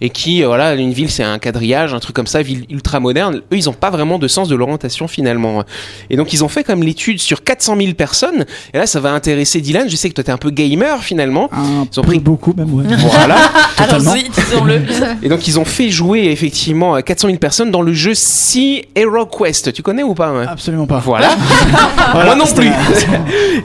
et 0.00 0.10
qui, 0.10 0.42
euh, 0.42 0.46
voilà, 0.46 0.74
une 0.74 0.92
ville 0.92 1.10
c'est 1.10 1.22
un 1.22 1.38
quadrillage, 1.38 1.94
un 1.94 2.00
truc 2.00 2.14
comme 2.16 2.26
ça, 2.26 2.42
ville 2.42 2.64
ultra 2.70 3.00
moderne. 3.00 3.36
Eux, 3.36 3.56
ils 3.56 3.68
ont 3.68 3.72
pas 3.74 3.90
vraiment 3.90 4.18
de 4.18 4.28
sens 4.28 4.48
de 4.48 4.56
l'orientation 4.56 5.08
finalement. 5.08 5.64
Et 6.10 6.16
donc 6.16 6.32
ils 6.32 6.44
ont 6.44 6.48
fait 6.48 6.64
comme 6.64 6.82
l'étude 6.82 7.18
sur 7.20 7.44
400 7.44 7.76
000 7.76 7.92
personnes. 7.94 8.44
Et 8.74 8.78
là, 8.78 8.86
ça 8.86 9.00
va 9.00 9.10
intéresser 9.12 9.60
Dylan. 9.60 9.88
Je 9.88 9.96
sais 9.96 10.08
que 10.08 10.14
toi, 10.14 10.24
t'es 10.24 10.32
un 10.32 10.38
peu 10.38 10.50
gamer 10.50 11.02
finalement. 11.02 11.48
Un 11.52 11.86
Ils 11.92 12.00
ont 12.00 12.02
pris- 12.02 12.18
beaucoup 12.18 12.52
même, 12.56 12.72
ouais. 12.74 12.84
Voilà. 12.98 13.36
Totalement. 13.76 14.12
Allons-y, 14.12 14.28
disons-le. 14.28 14.80
Et 15.22 15.28
donc 15.28 15.46
ils 15.48 15.58
ont 15.58 15.64
fait 15.64 15.90
jouer 15.90 16.24
effectivement 16.26 16.96
euh, 16.96 17.00
400 17.00 17.28
000 17.28 17.38
personnes 17.38 17.70
dans 17.70 17.82
le 17.82 17.92
jeu 17.92 18.14
Sea 18.14 18.84
Hero 18.94 19.26
Quest. 19.26 19.72
Tu 19.72 19.82
connais 19.82 20.02
ou 20.02 20.14
pas 20.14 20.32
ouais? 20.32 20.46
Absolument 20.48 20.86
pas. 20.86 20.98
Voilà. 21.04 21.30
Moi 22.14 22.34
non 22.34 22.44
plus. 22.46 22.70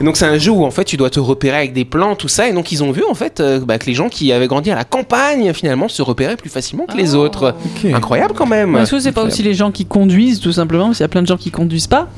Et 0.00 0.04
donc 0.04 0.16
c'est 0.16 0.26
un 0.26 0.38
jeu 0.38 0.50
où 0.50 0.64
en 0.64 0.70
fait 0.70 0.84
tu 0.84 0.96
dois 0.96 1.10
te 1.10 1.20
repérer 1.20 1.56
avec 1.56 1.72
des 1.72 1.84
plans, 1.84 2.14
tout 2.16 2.28
ça. 2.28 2.48
Et 2.48 2.52
donc 2.52 2.72
ils 2.72 2.82
ont 2.82 2.90
vu 2.90 3.02
en 3.08 3.14
fait 3.14 3.40
euh, 3.40 3.60
bah, 3.60 3.78
que 3.78 3.86
les 3.86 3.94
gens 3.94 4.08
qui 4.08 4.32
avaient 4.32 4.46
grandi 4.48 4.70
à 4.70 4.74
la 4.74 4.84
campagne 4.84 5.47
finalement 5.52 5.88
se 5.88 6.02
repéraient 6.02 6.36
plus 6.36 6.50
facilement 6.50 6.84
que 6.86 6.96
les 6.96 7.14
autres. 7.14 7.54
Ok. 7.84 7.90
Incroyable 7.92 8.34
quand 8.36 8.46
même. 8.46 8.76
Est-ce 8.76 8.92
que 8.92 9.00
c'est 9.00 9.12
pas 9.12 9.22
aussi 9.22 9.42
les 9.42 9.54
gens 9.54 9.70
qui 9.70 9.84
conduisent 9.86 10.40
tout 10.40 10.52
simplement 10.52 10.86
Parce 10.86 10.98
qu'il 10.98 11.04
y 11.04 11.06
a 11.06 11.08
plein 11.08 11.22
de 11.22 11.26
gens 11.26 11.36
qui 11.36 11.50
conduisent 11.50 11.86
pas. 11.86 12.08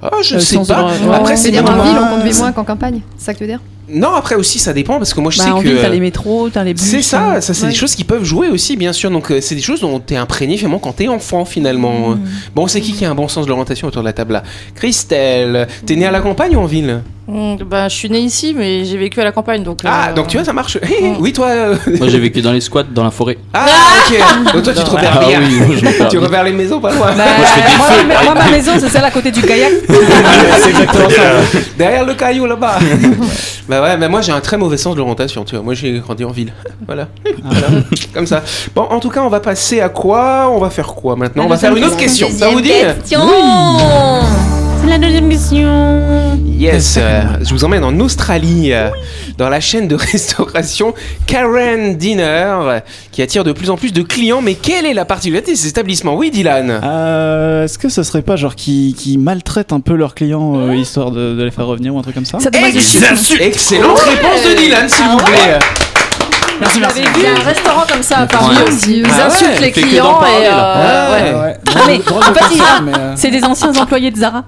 Ah, 0.00 0.10
je 0.22 0.36
Euh, 0.36 0.38
sais 0.38 0.56
pas. 0.56 0.62
avoir- 0.62 0.88
Après 0.92 1.30
Ouais, 1.30 1.36
c'est 1.36 1.50
C'est-à-dire 1.50 1.64
des 1.64 1.70
en 1.70 1.82
ville, 1.82 1.96
on 2.00 2.16
conduit 2.18 2.32
moins 2.38 2.52
qu'en 2.52 2.62
campagne. 2.64 3.00
C'est 3.16 3.24
ça 3.26 3.32
que 3.34 3.38
tu 3.38 3.44
veux 3.44 3.50
dire 3.50 3.60
Non, 3.90 4.12
après 4.14 4.34
aussi 4.36 4.58
ça 4.60 4.72
dépend 4.72 4.98
parce 4.98 5.12
que 5.14 5.20
moi 5.20 5.32
je 5.32 5.38
Bah, 5.38 5.44
sais 5.44 5.50
en 5.50 5.60
que 5.62 5.80
t'as 5.80 5.88
les 5.88 5.98
métros, 5.98 6.50
t'as 6.50 6.62
les 6.62 6.74
bus. 6.74 6.82
C'est 6.84 7.02
ça, 7.02 7.30
t'as- 7.34 7.40
ça 7.40 7.52
c'est 7.54 7.64
Ouais. 7.64 7.70
des 7.70 7.74
choses 7.74 7.94
qui 7.96 8.04
peuvent 8.04 8.22
jouer 8.22 8.48
aussi, 8.48 8.76
bien 8.76 8.92
sûr. 8.92 9.10
Donc 9.10 9.32
euh, 9.32 9.40
c'est 9.40 9.54
des 9.56 9.60
choses 9.62 9.80
dont 9.80 9.98
t'es 9.98 10.14
imprégné 10.16 10.56
finalement 10.56 10.78
quand 10.78 10.92
t'es 10.92 11.08
enfant 11.08 11.44
finalement. 11.46 12.10
Mmh. 12.10 12.20
Bon, 12.54 12.66
c'est 12.68 12.80
qui 12.80 12.92
qui 12.92 13.04
a 13.06 13.10
un 13.10 13.14
bon 13.16 13.26
sens 13.28 13.46
de 13.46 13.48
l'orientation 13.50 13.88
autour 13.88 14.02
de 14.02 14.06
la 14.06 14.12
table 14.12 14.34
là? 14.34 14.42
Christelle, 14.74 15.66
t'es 15.86 15.96
née 15.96 16.06
à 16.06 16.10
la 16.10 16.20
campagne 16.20 16.54
ou 16.56 16.60
en 16.60 16.66
ville? 16.66 17.00
Mm, 17.30 17.56
bah, 17.64 17.88
je 17.88 17.94
suis 17.94 18.08
née 18.08 18.20
ici, 18.20 18.54
mais 18.56 18.86
j'ai 18.86 18.96
vécu 18.96 19.20
à 19.20 19.24
la 19.24 19.32
campagne, 19.32 19.62
donc. 19.62 19.80
Ah, 19.84 20.08
euh, 20.08 20.14
donc 20.14 20.28
tu 20.28 20.38
vois, 20.38 20.46
ça 20.46 20.54
marche. 20.54 20.78
oui, 21.20 21.32
toi. 21.34 21.48
euh, 21.48 21.76
Moi 21.98 22.08
j'ai 22.08 22.18
vécu 22.18 22.40
dans 22.40 22.52
les 22.52 22.62
squats 22.62 22.84
dans 22.84 23.04
la 23.04 23.10
forêt. 23.10 23.36
Ah, 23.54 23.66
ok. 24.10 24.52
Donc 24.54 24.62
toi, 24.62 24.72
tu 24.72 24.82
te 24.82 24.90
repères 24.90 25.18
Ah 25.20 25.26
bien. 25.26 25.40
oui, 25.42 25.54
moi, 25.56 25.76
je 25.78 25.86
repère 25.86 26.08
tu 26.08 26.18
repères 26.18 26.44
les 26.44 26.52
maisons 26.52 26.80
pas 26.80 26.90
loin. 26.92 27.08
Bah, 27.14 27.24
moi, 27.76 27.86
ma- 28.08 28.22
moi, 28.24 28.34
ma 28.34 28.50
maison, 28.50 28.72
c'est 28.80 28.88
celle 28.88 29.04
à 29.04 29.10
côté 29.10 29.30
du 29.30 29.42
kayak. 29.42 29.72
c'est 30.62 30.70
exactement 30.70 31.10
ça. 31.10 31.58
Derrière 31.76 32.06
le 32.06 32.14
caillou 32.14 32.46
là-bas. 32.46 32.78
bah 33.68 33.82
ouais, 33.82 33.96
mais 33.98 34.08
moi 34.08 34.22
j'ai 34.22 34.32
un 34.32 34.40
très 34.40 34.56
mauvais 34.56 34.78
sens 34.78 34.94
de 34.94 35.00
l'orientation, 35.00 35.44
tu 35.44 35.54
vois. 35.56 35.62
Moi 35.64 35.74
j'ai 35.74 35.98
grandi 35.98 36.24
en 36.24 36.30
ville. 36.30 36.52
Voilà. 36.86 37.08
Voilà. 37.44 37.66
Comme 38.14 38.26
ça. 38.26 38.42
Bon, 38.74 38.82
en 38.88 39.00
tout 39.00 39.10
cas, 39.10 39.20
on 39.20 39.28
va 39.28 39.40
passer 39.40 39.80
à 39.80 39.90
quoi? 39.90 40.48
On 40.50 40.58
va 40.60 40.70
faire 40.70 40.88
quoi 40.94 41.14
maintenant? 41.14 41.44
On 41.44 41.48
va 41.48 41.58
faire 41.58 41.76
une 41.76 41.84
autre 41.84 41.96
question. 41.98 42.28
Ça 42.34 42.48
vous 42.48 42.62
dit? 42.62 42.70
Question. 42.70 43.20
La 44.88 44.96
deuxième 44.98 45.28
question. 45.28 45.98
Yes, 46.46 46.96
euh, 46.98 47.22
je 47.42 47.50
vous 47.50 47.64
emmène 47.64 47.84
en 47.84 48.00
Australie, 48.00 48.72
euh, 48.72 48.88
dans 49.36 49.48
la 49.50 49.60
chaîne 49.60 49.86
de 49.86 49.94
restauration 49.94 50.94
Karen 51.26 51.96
Dinner, 51.96 52.22
euh, 52.62 52.80
qui 53.12 53.20
attire 53.22 53.44
de 53.44 53.52
plus 53.52 53.68
en 53.70 53.76
plus 53.76 53.92
de 53.92 54.02
clients. 54.02 54.40
Mais 54.40 54.54
quelle 54.54 54.86
est 54.86 54.94
la 54.94 55.04
particularité 55.04 55.52
de 55.52 55.56
ces 55.58 55.68
établissements? 55.68 56.16
Oui, 56.16 56.30
Dylan 56.30 56.80
Euh, 56.82 57.64
Est-ce 57.64 57.78
que 57.78 57.88
ce 57.90 58.02
serait 58.02 58.22
pas 58.22 58.36
genre 58.36 58.54
qui, 58.54 58.94
qui 58.98 59.18
maltraitent 59.18 59.72
un 59.72 59.80
peu 59.80 59.94
leurs 59.94 60.14
clients 60.14 60.54
euh, 60.58 60.74
histoire 60.74 61.10
de, 61.10 61.34
de 61.34 61.42
les 61.44 61.50
faire 61.50 61.66
revenir 61.66 61.94
ou 61.94 61.98
un 61.98 62.02
truc 62.02 62.14
comme 62.14 62.24
ça? 62.24 62.38
Ça. 62.40 62.48
Excellente 63.40 63.98
réponse 63.98 64.42
de 64.48 64.56
Dylan, 64.58 64.88
s'il 64.88 65.04
vous 65.06 65.18
plaît. 65.18 65.58
Merci, 66.60 66.80
merci. 66.80 67.00
Il 67.16 67.22
y 67.22 67.26
a 67.26 67.30
un 67.32 67.44
restaurant 67.44 67.84
comme 67.90 68.02
ça 68.02 68.18
à 68.18 68.26
Paris 68.26 68.56
Ouais. 68.56 68.72
aussi. 68.72 68.98
Ils 68.98 69.06
Ah 69.06 69.16
ouais, 69.16 69.22
insultent 69.24 69.60
les 69.60 69.70
clients 69.70 70.20
et. 70.22 70.46
euh, 70.46 71.12
ouais. 71.12 71.32
Ouais, 71.34 71.40
ouais. 71.40 71.56
Ah, 71.74 71.80
mais 71.86 71.98
Drôle 71.98 72.22
en 72.24 72.28
de 72.30 72.34
fait, 72.34 72.40
concept, 72.40 72.62
il- 72.78 72.84
mais, 72.84 72.92
C'est 73.16 73.30
des 73.30 73.44
anciens 73.44 73.72
employés 73.76 74.10
de 74.10 74.16
Zara. 74.16 74.44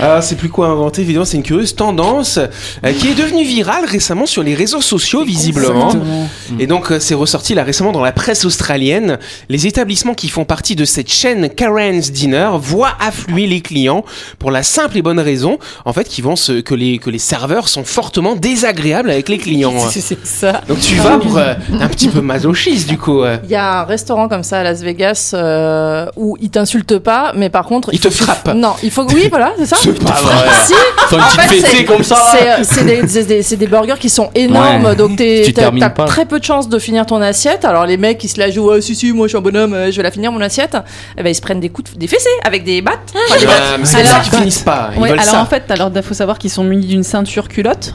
Alors, 0.00 0.22
c'est 0.22 0.36
plus 0.36 0.48
quoi 0.48 0.68
inventer, 0.68 1.02
évidemment, 1.02 1.24
c'est 1.24 1.36
une 1.36 1.42
curieuse 1.42 1.74
tendance 1.76 2.38
euh, 2.38 2.92
qui 2.92 3.08
est 3.10 3.14
devenue 3.14 3.44
virale 3.44 3.84
récemment 3.86 4.26
sur 4.26 4.42
les 4.42 4.54
réseaux 4.54 4.80
sociaux, 4.80 5.24
visiblement. 5.24 5.86
Exactement. 5.88 6.28
Et 6.58 6.66
donc, 6.66 6.90
euh, 6.90 6.98
c'est 7.00 7.14
ressorti 7.14 7.54
là 7.54 7.62
récemment 7.64 7.92
dans 7.92 8.02
la 8.02 8.12
presse 8.12 8.44
australienne. 8.44 9.18
Les 9.48 9.66
établissements 9.66 10.14
qui 10.14 10.28
font 10.28 10.44
partie 10.44 10.76
de 10.76 10.84
cette 10.84 11.12
chaîne 11.12 11.48
Karen's 11.50 12.10
Dinner 12.10 12.50
voient 12.58 12.92
affluer 13.00 13.46
les 13.46 13.60
clients 13.60 14.04
pour 14.38 14.50
la 14.50 14.62
simple 14.62 14.98
et 14.98 15.02
bonne 15.02 15.20
raison, 15.20 15.58
en 15.84 15.92
fait, 15.92 16.08
qu'ils 16.08 16.24
vont 16.24 16.36
se, 16.36 16.60
que 16.60 16.74
les, 16.74 16.98
que 16.98 17.10
les 17.10 17.18
serveurs 17.18 17.68
sont 17.68 17.84
fortement 17.84 18.34
désagréables 18.34 19.10
avec 19.10 19.28
les 19.28 19.38
clients. 19.44 19.74
C'est 19.90 20.00
c'est 20.00 20.26
ça. 20.26 20.60
Donc, 20.68 20.80
tu 20.80 20.96
vas 20.96 21.18
pour 21.18 21.38
euh, 21.38 21.54
un 21.80 21.88
petit 21.88 22.08
peu 22.08 22.20
masochiste, 22.20 22.88
du 22.88 22.98
coup. 22.98 23.22
euh. 23.22 23.36
Il 23.44 23.50
y 23.50 23.54
a 23.54 23.80
un 23.80 23.84
restaurant 23.84 24.28
comme 24.28 24.42
ça 24.42 24.58
à 24.58 24.62
Las 24.62 24.80
Vegas 24.82 25.30
euh, 25.34 26.06
où 26.16 26.36
ils 26.40 26.50
t'insultent 26.50 26.98
pas, 26.98 27.32
mais 27.36 27.48
par 27.50 27.66
contre. 27.66 27.90
Ils 27.92 28.00
te 28.00 28.10
frappent. 28.10 28.52
Non, 28.54 28.74
il 28.82 28.90
faut. 28.90 29.04
Oui, 29.14 29.28
voilà, 29.30 29.52
c'est 29.58 29.66
ça. 29.66 29.76
C'est 29.82 30.02
pas 30.02 30.10
vrai. 30.12 30.48
Si, 30.66 30.74
Faut 31.08 31.16
En 31.16 31.20
fait, 31.20 31.84
comme 31.84 32.02
ça. 32.02 32.16
c'est 32.62 33.56
des, 33.56 33.66
burgers 33.66 33.94
qui 34.00 34.08
sont 34.10 34.30
énormes, 34.34 34.84
Ouais. 34.86 34.96
donc 34.96 35.16
t'as 35.18 35.90
très 36.06 36.24
peu 36.26 36.38
de 36.38 36.44
chances 36.44 36.68
de 36.68 36.78
finir 36.78 37.06
ton 37.06 37.20
assiette. 37.20 37.64
Alors 37.64 37.86
les 37.86 37.96
mecs, 37.96 38.22
ils 38.24 38.28
se 38.28 38.38
la 38.38 38.50
jouent, 38.50 38.70
ah, 38.70 38.80
si 38.80 38.94
si, 38.94 39.12
moi 39.12 39.26
je 39.26 39.30
suis 39.30 39.38
un 39.38 39.40
bonhomme, 39.42 39.76
je 39.90 39.96
vais 39.96 40.02
la 40.02 40.10
finir 40.10 40.32
mon 40.32 40.40
assiette. 40.40 40.76
Et 41.18 41.22
ben 41.22 41.28
ils 41.30 41.34
se 41.34 41.40
prennent 41.42 41.60
des 41.60 41.68
coups, 41.68 41.92
de, 41.92 41.98
des 41.98 42.06
fessées 42.06 42.28
avec 42.44 42.64
des 42.64 42.80
battes. 42.82 43.12
Enfin, 43.28 43.38
des 43.38 43.44
Euh, 43.44 43.48
battes. 43.48 43.58
mais 43.80 43.84
c'est 43.84 43.98
pour 43.98 44.06
ça 44.06 44.14
Alors- 44.16 44.22
qu'ils 44.28 44.38
finissent 44.38 44.58
pas. 44.60 44.90
Ils 44.94 45.00
Ouais, 45.02 45.10
veulent 45.10 45.18
alors 45.20 45.34
ça. 45.34 45.40
en 45.42 45.46
fait, 45.46 45.70
alors 45.70 45.90
il 45.94 46.02
faut 46.02 46.14
savoir 46.14 46.38
qu'ils 46.38 46.50
sont 46.50 46.64
munis 46.64 46.86
d'une 46.86 47.02
ceinture 47.04 47.48
culotte. 47.48 47.94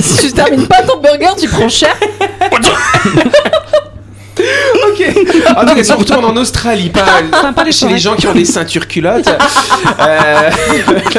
Si 0.00 0.18
tu 0.18 0.32
termines 0.32 0.66
pas 0.66 0.82
ton 0.82 0.98
burger, 0.98 1.34
tu 1.38 1.48
prends 1.48 1.68
cher. 1.68 1.96
Ok. 4.92 5.56
En 5.56 5.64
tout 5.66 5.74
cas, 5.74 5.84
si 5.84 5.92
on 5.92 5.96
retourne 5.96 6.24
en 6.24 6.36
Australie, 6.36 6.90
pas, 6.90 7.70
chez 7.70 7.88
les 7.88 7.98
gens 7.98 8.14
qui 8.14 8.26
ont 8.26 8.34
des 8.34 8.44
ceintures 8.44 8.86
culottes. 8.88 9.28
Euh, 10.00 10.50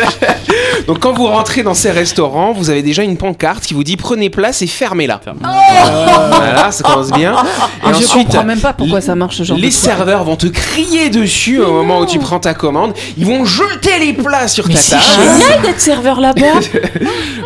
Donc, 0.87 0.99
quand 0.99 1.13
vous 1.13 1.27
rentrez 1.27 1.63
dans 1.63 1.73
ces 1.73 1.91
restaurants, 1.91 2.51
vous 2.51 2.69
avez 2.69 2.81
déjà 2.81 3.03
une 3.03 3.17
pancarte 3.17 3.63
qui 3.65 3.73
vous 3.73 3.83
dit 3.83 3.97
prenez 3.97 4.29
place 4.29 4.61
et 4.61 4.67
fermez-la. 4.67 5.21
Voilà, 5.41 6.71
ça 6.71 6.83
commence 6.83 7.11
bien. 7.11 7.33
Et 7.33 7.35
Ah, 7.83 7.89
je 7.93 7.97
ensuite, 8.03 8.27
comprends 8.27 8.43
même 8.43 8.59
pas 8.59 8.73
pourquoi 8.73 9.01
ça 9.01 9.15
marche 9.15 9.37
ce 9.37 9.43
genre 9.43 9.57
les 9.57 9.67
de 9.67 9.71
truc. 9.73 9.81
serveurs 9.83 10.23
vont 10.23 10.35
te 10.35 10.47
crier 10.47 11.09
dessus 11.09 11.59
au 11.61 11.71
moment 11.71 11.99
où 11.99 12.05
tu 12.05 12.19
prends 12.19 12.39
ta 12.39 12.53
commande. 12.53 12.93
Ils 13.17 13.25
vont 13.25 13.45
jeter 13.45 13.99
les 13.99 14.13
plats 14.13 14.47
sur 14.47 14.67
ta 14.67 14.73
table. 14.79 15.01
Génial 15.39 15.61
d'être 15.61 15.81
serveur 15.81 16.19
là-bas. 16.19 16.41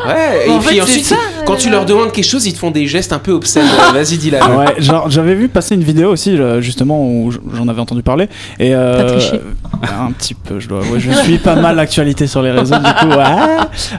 Ouais, 0.08 0.48
et 0.48 0.52
En 0.52 0.60
puis 0.60 0.76
fait, 0.76 0.82
ensuite, 0.82 1.06
c'est 1.06 1.16
ça, 1.16 1.20
quand 1.46 1.56
tu 1.56 1.70
leur 1.72 1.84
demandes 1.86 2.12
quelque 2.12 2.24
chose, 2.30 2.46
ils 2.46 2.54
te 2.54 2.60
font 2.60 2.70
des 2.72 2.88
gestes 2.88 3.12
un 3.14 3.20
peu 3.20 3.32
obscènes. 3.32 3.68
Vas-y, 3.94 4.18
dis-la. 4.18 4.48
Ouais, 4.48 4.76
genre 4.78 5.10
j'avais 5.10 5.34
vu 5.34 5.50
passer 5.50 5.67
une 5.76 5.84
vidéo 5.84 6.10
aussi 6.12 6.38
justement 6.60 7.02
où 7.04 7.32
j'en 7.54 7.68
avais 7.68 7.82
entendu 7.82 8.04
parler 8.04 8.28
et 8.60 8.74
euh, 8.76 8.98
T'as 8.98 9.06
triché. 9.18 9.42
un 10.08 10.12
petit 10.12 10.34
peu 10.34 10.60
je 10.60 10.68
dois 10.68 10.80
avouer 10.80 11.00
je 11.00 11.12
suis 11.12 11.38
pas 11.38 11.56
mal 11.56 11.76
l'actualité 11.76 12.28
sur 12.28 12.42
les 12.42 12.52
réseaux 12.52 12.76
du 12.78 12.94
coup 12.94 13.08
ouais. 13.18 13.26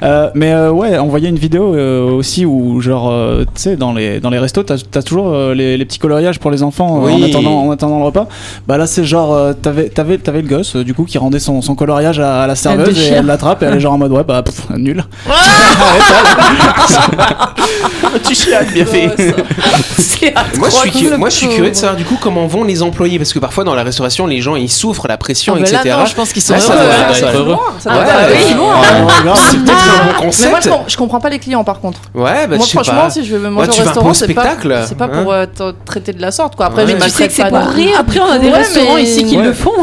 Euh, 0.03 0.31
mais 0.35 0.53
euh, 0.53 0.71
ouais 0.71 0.99
on 0.99 1.07
voyait 1.09 1.29
une 1.29 1.39
vidéo 1.39 1.75
euh, 1.75 2.11
aussi 2.11 2.45
où 2.47 2.81
genre 2.81 3.11
euh, 3.11 3.45
tu 3.45 3.63
sais 3.63 3.77
dans 3.77 3.93
les 3.93 4.21
dans 4.21 4.31
les 4.31 4.39
restos 4.39 4.63
t'as 4.63 4.77
as 4.95 5.03
toujours 5.03 5.29
euh, 5.33 5.55
les, 5.55 5.77
les 5.77 5.85
petits 5.85 5.99
coloriages 5.99 6.39
pour 6.39 6.51
les 6.51 6.63
enfants 6.63 7.05
euh, 7.07 7.11
en 7.11 7.23
attendant 7.23 7.61
en 7.67 7.71
attendant 7.71 7.99
le 7.99 8.05
repas 8.05 8.29
bah 8.67 8.79
là 8.79 8.87
c'est 8.87 9.05
genre 9.05 9.33
euh, 9.35 9.53
t'avais 9.53 9.89
t'avais 9.89 10.19
t'avais 10.19 10.43
le 10.43 10.49
gosse 10.49 10.77
euh, 10.77 10.85
du 10.85 10.95
coup 10.95 11.05
qui 11.05 11.19
rendait 11.19 11.39
son, 11.39 11.63
son 11.63 11.75
coloriage 11.75 12.21
à, 12.21 12.43
à 12.43 12.47
la 12.47 12.55
serveuse 12.57 12.99
et 12.99 13.13
elle 13.13 13.27
l'attrape 13.27 13.63
et 13.63 13.67
elle 13.67 13.75
est 13.77 13.81
genre 13.81 13.95
en 13.95 13.99
mode 13.99 14.13
ouais 14.13 14.25
bah 14.25 14.43
pff, 14.43 14.69
nul 14.77 15.05
tu 18.27 18.35
chiales, 18.35 18.67
bien 18.73 18.85
fait. 18.85 19.07
Moi 20.59 20.69
je, 20.69 20.91
suis 20.91 21.09
moi, 21.17 21.29
je 21.29 21.35
suis 21.35 21.47
pauvre. 21.47 21.58
Curieux 21.59 21.71
de 21.71 21.77
savoir 21.77 21.97
du 21.97 22.05
coup 22.05 22.17
comment 22.21 22.47
vont 22.47 22.65
les 22.65 22.83
employés 22.83 23.19
parce 23.19 23.33
que 23.33 23.39
parfois 23.39 23.65
dans 23.65 23.75
la 23.75 23.83
restauration 23.83 24.27
les 24.27 24.41
gens 24.41 24.57
ils 24.57 24.71
souffrent 24.71 25.07
la 25.09 25.17
pression 25.17 25.55
Ah, 25.57 25.61
mais 25.61 25.69
etc. 25.69 25.83
là, 25.85 25.97
non, 25.99 26.07
je 26.07 26.15
pense 26.15 26.33
qu'ils 26.33 26.43
sont 26.43 26.55
Là, 26.55 26.61
ça 26.61 26.75
heureux. 26.75 26.85
hein. 26.91 27.15
ça 27.15 27.33
heureux. 27.33 27.57
Ça. 27.79 27.91
Oh, 27.95 27.99
grave. 29.25 29.41
C'est 29.51 29.59
peut-être 29.59 29.79
un 29.79 30.05
bon 30.05 30.07
Mais 30.07 30.13
moi, 30.13 30.15
concept. 30.23 30.63
je, 30.65 30.69
com- 30.71 30.81
je 30.87 30.97
comprends 30.97 31.21
pas 31.21 31.29
les 31.31 31.39
clients 31.39 31.65
par 31.65 31.81
contre. 31.81 32.01
Ouais, 32.15 32.47
bah 32.47 32.57
moi, 32.57 32.67
franchement, 32.67 33.03
pas. 33.03 33.11
si 33.11 33.25
je 33.25 33.37
vais 33.37 33.45
Ouais, 33.45 33.51
manger 33.51 33.71
au 33.71 33.85
restaurant, 33.85 34.15
c'est 34.15 34.33
pas, 34.35 34.43
spectacle, 34.43 34.85
c'est 34.89 34.97
pas 34.99 35.05
hein. 35.07 35.23
pour 35.23 35.33
euh, 35.33 35.47
te 35.47 35.73
traiter 35.85 36.13
de 36.13 36.21
la 36.23 36.31
sorte, 36.31 36.57
quoi. 36.57 36.67
Après, 36.67 36.85
Ouais. 36.85 36.91
je 36.93 36.97
Mais 36.97 37.01
Tu 37.05 37.11
sais 37.11 37.29
que 37.29 37.33
c'est 37.35 37.49
pour 37.49 37.59
rire. 37.59 37.97
Après, 37.99 38.21
on 38.21 38.31
a 38.31 38.39
des 38.39 38.51
restaurants 38.51 38.97
ici 38.97 39.25
qui 39.25 39.37
le 39.37 39.53
font. 39.53 39.73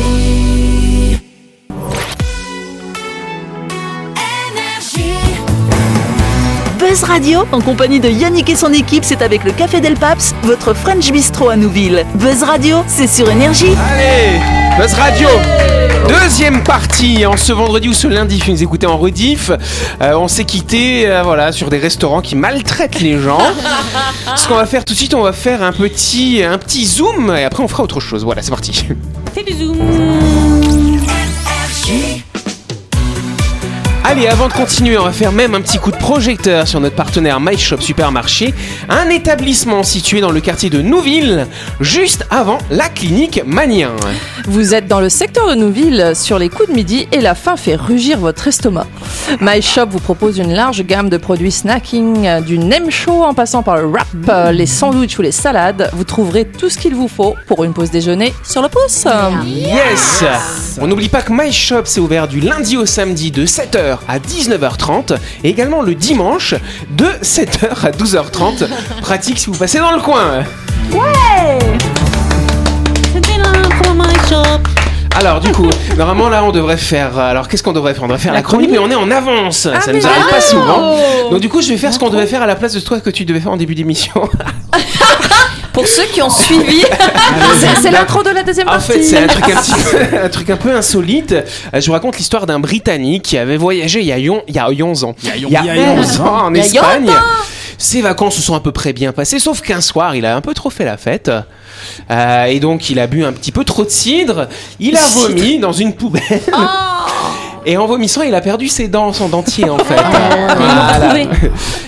Buzz 6.88 7.02
Radio, 7.02 7.40
en 7.50 7.60
compagnie 7.60 7.98
de 7.98 8.08
Yannick 8.08 8.48
et 8.48 8.54
son 8.54 8.72
équipe, 8.72 9.04
c'est 9.04 9.20
avec 9.20 9.42
le 9.42 9.50
Café 9.50 9.80
Del 9.80 9.94
Paps, 9.94 10.36
votre 10.44 10.72
French 10.72 11.10
Bistro 11.10 11.48
à 11.48 11.56
Nouville. 11.56 12.06
Buzz 12.14 12.44
Radio, 12.44 12.84
c'est 12.86 13.08
sur 13.08 13.28
Énergie. 13.28 13.74
Allez, 13.90 14.40
Buzz 14.78 14.94
Radio. 14.94 15.26
Deuxième 16.08 16.62
partie, 16.62 17.26
en 17.26 17.36
ce 17.36 17.52
vendredi 17.52 17.88
ou 17.88 17.92
ce 17.92 18.06
lundi, 18.06 18.38
si 18.38 18.46
vous 18.46 18.52
nous 18.52 18.62
écoutez 18.62 18.86
en 18.86 18.98
rediff, 18.98 19.50
euh, 20.00 20.14
on 20.14 20.28
s'est 20.28 20.44
quitté 20.44 21.08
euh, 21.08 21.22
voilà, 21.24 21.50
sur 21.50 21.70
des 21.70 21.78
restaurants 21.78 22.20
qui 22.20 22.36
maltraitent 22.36 23.00
les 23.00 23.18
gens. 23.18 23.42
Ce 24.36 24.46
qu'on 24.46 24.54
va 24.54 24.66
faire 24.66 24.84
tout 24.84 24.92
de 24.92 24.98
suite, 24.98 25.14
on 25.14 25.22
va 25.22 25.32
faire 25.32 25.64
un 25.64 25.72
petit, 25.72 26.44
un 26.44 26.56
petit 26.56 26.86
zoom 26.86 27.34
et 27.36 27.42
après 27.42 27.64
on 27.64 27.68
fera 27.68 27.82
autre 27.82 27.98
chose. 27.98 28.22
Voilà, 28.22 28.42
c'est 28.42 28.50
parti. 28.50 28.86
C'est 29.34 29.42
du 29.42 29.54
zoom. 29.54 29.76
Allez, 34.08 34.28
avant 34.28 34.46
de 34.46 34.52
continuer, 34.52 34.96
on 34.96 35.02
va 35.02 35.10
faire 35.10 35.32
même 35.32 35.56
un 35.56 35.60
petit 35.60 35.78
coup 35.78 35.90
de 35.90 35.96
projecteur 35.96 36.68
sur 36.68 36.78
notre 36.78 36.94
partenaire 36.94 37.40
My 37.40 37.58
Shop 37.58 37.80
Supermarché, 37.80 38.54
un 38.88 39.08
établissement 39.08 39.82
situé 39.82 40.20
dans 40.20 40.30
le 40.30 40.40
quartier 40.40 40.70
de 40.70 40.80
Nouville, 40.80 41.48
juste 41.80 42.24
avant 42.30 42.58
la 42.70 42.88
clinique 42.88 43.42
Manien. 43.44 43.90
Vous 44.46 44.74
êtes 44.74 44.86
dans 44.86 45.00
le 45.00 45.08
secteur 45.08 45.48
de 45.48 45.56
Nouville 45.56 46.12
sur 46.14 46.38
les 46.38 46.48
coups 46.48 46.68
de 46.68 46.74
midi 46.74 47.08
et 47.10 47.20
la 47.20 47.34
faim 47.34 47.56
fait 47.56 47.74
rugir 47.74 48.18
votre 48.18 48.46
estomac. 48.46 48.86
My 49.40 49.60
Shop 49.60 49.86
vous 49.90 49.98
propose 49.98 50.38
une 50.38 50.52
large 50.52 50.84
gamme 50.84 51.08
de 51.08 51.16
produits 51.16 51.50
snacking, 51.50 52.42
du 52.42 52.60
nem 52.60 52.92
chaud 52.92 53.24
en 53.24 53.34
passant 53.34 53.64
par 53.64 53.76
le 53.76 53.86
wrap, 53.88 54.52
les 54.52 54.66
sandwichs 54.66 55.18
ou 55.18 55.22
les 55.22 55.32
salades. 55.32 55.90
Vous 55.94 56.04
trouverez 56.04 56.44
tout 56.44 56.70
ce 56.70 56.78
qu'il 56.78 56.94
vous 56.94 57.08
faut 57.08 57.34
pour 57.48 57.64
une 57.64 57.72
pause 57.72 57.90
déjeuner 57.90 58.32
sur 58.44 58.62
le 58.62 58.68
pouce. 58.68 59.04
Yes 59.44 60.22
On 60.80 60.86
n'oublie 60.86 61.08
pas 61.08 61.22
que 61.22 61.32
My 61.32 61.52
Shop 61.52 61.82
c'est 61.86 61.98
ouvert 61.98 62.28
du 62.28 62.38
lundi 62.38 62.76
au 62.76 62.86
samedi 62.86 63.32
de 63.32 63.44
7h 63.44 63.95
à 64.08 64.18
19h30 64.18 65.16
et 65.44 65.48
également 65.48 65.82
le 65.82 65.94
dimanche 65.94 66.54
de 66.90 67.06
7h 67.22 67.86
à 67.86 67.90
12h30. 67.90 68.66
Pratique 69.00 69.38
si 69.38 69.46
vous 69.46 69.56
passez 69.56 69.78
dans 69.78 69.92
le 69.92 70.00
coin. 70.00 70.44
C'était 73.12 73.36
Shop. 74.28 74.60
Alors 75.16 75.40
du 75.40 75.50
coup, 75.50 75.70
normalement 75.96 76.28
là 76.28 76.44
on 76.44 76.52
devrait 76.52 76.76
faire... 76.76 77.18
Alors 77.18 77.48
qu'est-ce 77.48 77.62
qu'on 77.62 77.72
devrait 77.72 77.94
faire? 77.94 78.02
On 78.02 78.06
devrait 78.06 78.20
faire 78.20 78.34
la 78.34 78.42
chronique 78.42 78.70
mais 78.70 78.78
on 78.78 78.90
est 78.90 78.94
en 78.94 79.10
avance. 79.10 79.60
Ça 79.60 79.72
mais 79.86 79.94
nous 79.94 80.06
arrive 80.06 80.28
pas 80.28 80.40
souvent. 80.40 80.96
Donc 81.30 81.40
du 81.40 81.48
coup 81.48 81.62
je 81.62 81.68
vais 81.68 81.78
faire 81.78 81.94
ce 81.94 81.98
qu'on 81.98 82.10
devait 82.10 82.26
faire 82.26 82.42
à 82.42 82.46
la 82.46 82.54
place 82.54 82.74
de 82.74 82.80
toi 82.80 83.00
que 83.00 83.10
tu 83.10 83.24
devais 83.24 83.40
faire 83.40 83.52
en 83.52 83.56
début 83.56 83.74
d'émission. 83.74 84.28
Pour 85.76 85.86
ceux 85.86 86.04
qui 86.06 86.22
ont 86.22 86.30
suivi, 86.30 86.82
C'est- 87.82 87.90
l'intro 87.90 88.22
de 88.22 88.30
la 88.30 88.42
deuxième 88.42 88.66
En 88.66 88.72
partie. 88.72 88.92
fait, 88.92 89.02
c'est 89.02 89.18
un 89.18 89.26
truc 89.26 89.44
un, 89.44 89.60
peu, 90.10 90.24
un 90.24 90.28
truc 90.30 90.50
un 90.50 90.56
peu 90.56 90.74
insolite. 90.74 91.32
Euh, 91.32 91.42
Je 91.80 91.86
vous 91.86 91.92
raconte 91.92 92.16
l'histoire 92.16 92.46
d'un 92.46 92.58
Britannique 92.58 93.22
qui 93.24 93.36
avait 93.36 93.58
voyagé 93.58 94.00
il 94.00 94.06
y 94.06 94.12
a, 94.12 94.18
yon- 94.18 94.42
il 94.48 94.54
y 94.54 94.58
a 94.58 94.68
11 94.70 95.04
ans. 95.04 95.14
Il 95.22 95.48
y 95.50 95.56
a 95.56 95.62
11 95.98 96.20
ans 96.20 96.44
en 96.46 96.54
Il 96.54 96.56
y 96.58 96.60
a 96.60 96.64
Espagne. 96.64 97.10
Ses 97.78 98.00
vacances 98.00 98.36
se 98.36 98.40
sont 98.42 98.54
à 98.54 98.60
peu 98.60 98.72
près 98.72 98.94
bien 98.94 99.12
passées, 99.12 99.38
sauf 99.38 99.60
qu'un 99.60 99.82
soir, 99.82 100.16
il 100.16 100.24
a 100.24 100.34
un 100.34 100.40
peu 100.40 100.54
trop 100.54 100.70
fait 100.70 100.86
la 100.86 100.96
fête. 100.96 101.30
Euh, 102.10 102.44
et 102.46 102.58
donc, 102.58 102.88
il 102.88 102.98
a 102.98 103.06
bu 103.06 103.22
un 103.22 103.32
petit 103.34 103.52
peu 103.52 103.64
trop 103.64 103.84
de 103.84 103.90
cidre. 103.90 104.48
Il 104.80 104.96
a 104.96 105.06
vomi 105.14 105.58
dans 105.58 105.72
une 105.72 105.92
poubelle. 105.92 106.22
Et 107.68 107.76
en 107.76 107.86
vomissant, 107.86 108.22
il 108.22 108.32
a 108.34 108.40
perdu 108.40 108.68
ses 108.68 108.86
dents, 108.86 109.12
son 109.12 109.28
dentier 109.28 109.68
en 109.68 109.78
fait. 109.78 109.96
Voilà. 110.56 110.86
retrouvé. 110.92 111.28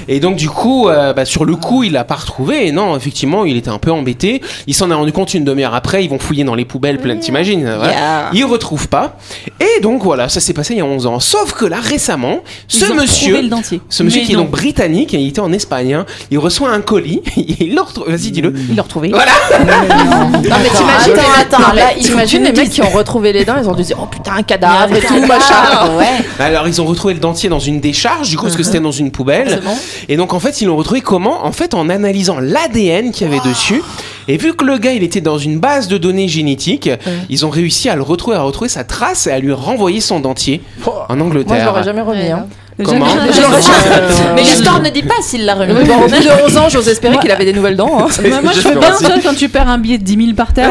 Et 0.08 0.18
donc 0.18 0.36
du 0.36 0.50
coup, 0.50 0.88
euh, 0.88 1.12
bah, 1.12 1.24
sur 1.24 1.44
le 1.44 1.54
coup, 1.54 1.84
il 1.84 1.92
l'a 1.92 2.02
pas 2.02 2.16
retrouvé. 2.16 2.66
Et 2.66 2.72
non, 2.72 2.96
effectivement, 2.96 3.44
il 3.44 3.56
était 3.56 3.68
un 3.70 3.78
peu 3.78 3.92
embêté. 3.92 4.42
Il 4.66 4.74
s'en 4.74 4.90
est 4.90 4.94
rendu 4.94 5.12
compte 5.12 5.34
une 5.34 5.44
demi-heure 5.44 5.74
après. 5.74 6.02
Ils 6.02 6.10
vont 6.10 6.18
fouiller 6.18 6.42
dans 6.42 6.56
les 6.56 6.64
poubelles, 6.64 6.98
plein, 6.98 7.16
t'imagines 7.16 7.62
voilà. 7.62 7.92
Yeah. 7.92 8.30
Ils 8.32 8.44
retrouvent 8.44 8.88
pas. 8.88 9.18
Et 9.60 9.80
donc 9.80 10.02
voilà, 10.02 10.28
ça 10.28 10.40
s'est 10.40 10.52
passé 10.52 10.74
il 10.74 10.78
y 10.78 10.80
a 10.80 10.84
11 10.84 11.06
ans. 11.06 11.20
Sauf 11.20 11.52
que 11.52 11.64
là, 11.64 11.78
récemment, 11.80 12.40
ce 12.66 12.86
Ils 12.86 12.94
monsieur, 12.94 13.26
retrouvé 13.26 13.42
le 13.42 13.48
dentier. 13.48 13.80
ce 13.88 14.02
monsieur 14.02 14.20
Mais 14.20 14.26
qui 14.26 14.32
est 14.32 14.36
donc 14.36 14.50
britannique, 14.50 15.14
et 15.14 15.18
il 15.18 15.28
était 15.28 15.40
en 15.40 15.52
Espagne, 15.52 15.94
hein, 15.94 16.06
il 16.32 16.38
reçoit 16.38 16.70
un 16.70 16.80
colis. 16.80 17.22
il 17.36 17.74
le 17.74 17.80
retrouve. 17.80 18.08
Vas-y, 18.08 18.32
dis-le. 18.32 18.52
Il 18.68 18.74
l'a 18.74 18.82
retrouvé. 18.82 19.10
Voilà. 19.10 19.32
Non, 20.08 20.56
mais 20.62 20.68
t'imagines, 20.70 21.12
Attends, 21.12 21.58
attends, 21.58 21.74
là, 21.74 21.82
t'imagines 22.00 22.42
les 22.42 22.52
mecs 22.52 22.70
qui 22.70 22.82
ont 22.82 22.88
retrouvé 22.88 23.32
les 23.32 23.44
dents, 23.44 23.56
ils 23.60 23.68
ont 23.68 23.74
dû 23.74 23.82
se 23.82 23.88
dire, 23.88 23.98
oh 24.00 24.06
putain, 24.06 24.32
un 24.38 24.42
cadavre 24.42 24.94
et 24.96 25.00
tout, 25.00 25.20
machin. 25.26 25.67
Ouais. 25.98 26.06
Alors 26.38 26.66
ils 26.68 26.80
ont 26.80 26.84
retrouvé 26.84 27.14
le 27.14 27.20
dentier 27.20 27.48
dans 27.48 27.58
une 27.58 27.80
décharge, 27.80 28.28
du 28.30 28.36
coup 28.36 28.44
parce 28.44 28.56
que 28.56 28.62
c'était 28.62 28.80
dans 28.80 28.92
une 28.92 29.10
poubelle. 29.10 29.60
Bon. 29.64 29.76
Et 30.08 30.16
donc 30.16 30.32
en 30.34 30.40
fait 30.40 30.60
ils 30.60 30.66
l'ont 30.66 30.76
retrouvé 30.76 31.00
comment? 31.00 31.44
En 31.44 31.52
fait 31.52 31.74
en 31.74 31.88
analysant 31.88 32.38
l'ADN 32.40 33.10
qu'il 33.12 33.28
y 33.30 33.30
avait 33.34 33.46
dessus. 33.48 33.82
Et 34.28 34.36
vu 34.36 34.54
que 34.54 34.64
le 34.64 34.78
gars 34.78 34.92
il 34.92 35.02
était 35.02 35.20
dans 35.22 35.38
une 35.38 35.58
base 35.58 35.88
de 35.88 35.96
données 35.98 36.28
génétiques, 36.28 36.90
ils 37.30 37.46
ont 37.46 37.50
réussi 37.50 37.88
à 37.88 37.96
le 37.96 38.02
retrouver, 38.02 38.36
à 38.36 38.42
retrouver 38.42 38.68
sa 38.68 38.84
trace 38.84 39.26
et 39.26 39.30
à 39.30 39.38
lui 39.38 39.52
renvoyer 39.52 40.00
son 40.00 40.20
dentier 40.20 40.60
en 40.86 40.90
Moi, 40.90 41.16
je 41.18 41.22
Angleterre. 41.22 41.66
l'aurais 41.66 41.82
jamais 41.84 42.02
remis. 42.02 42.30
Hein. 42.30 42.46
Comment 42.84 43.06
Mais 44.34 44.42
l'histoire 44.42 44.80
ne 44.80 44.90
dit 44.90 45.02
pas 45.02 45.14
s'il 45.20 45.44
l'a 45.44 45.54
remis. 45.54 45.72
Bon, 45.84 45.96
au 46.04 46.08
bout 46.08 46.08
de 46.10 46.44
11 46.46 46.56
ans, 46.58 46.68
j'ose 46.68 46.88
espérer 46.88 47.18
qu'il 47.18 47.30
avait 47.30 47.44
des 47.44 47.52
nouvelles 47.52 47.76
dents. 47.76 47.90
hein. 48.00 48.06
Moi, 48.28 48.40
moi, 48.42 48.52
je 48.54 48.60
fais 48.60 48.76
bien 48.76 48.92
ça 48.94 49.14
quand 49.22 49.34
tu 49.34 49.48
perds 49.48 49.68
un 49.68 49.78
billet 49.78 49.98
de 49.98 50.04
10 50.04 50.16
000 50.16 50.34
par 50.36 50.52
terre. 50.52 50.70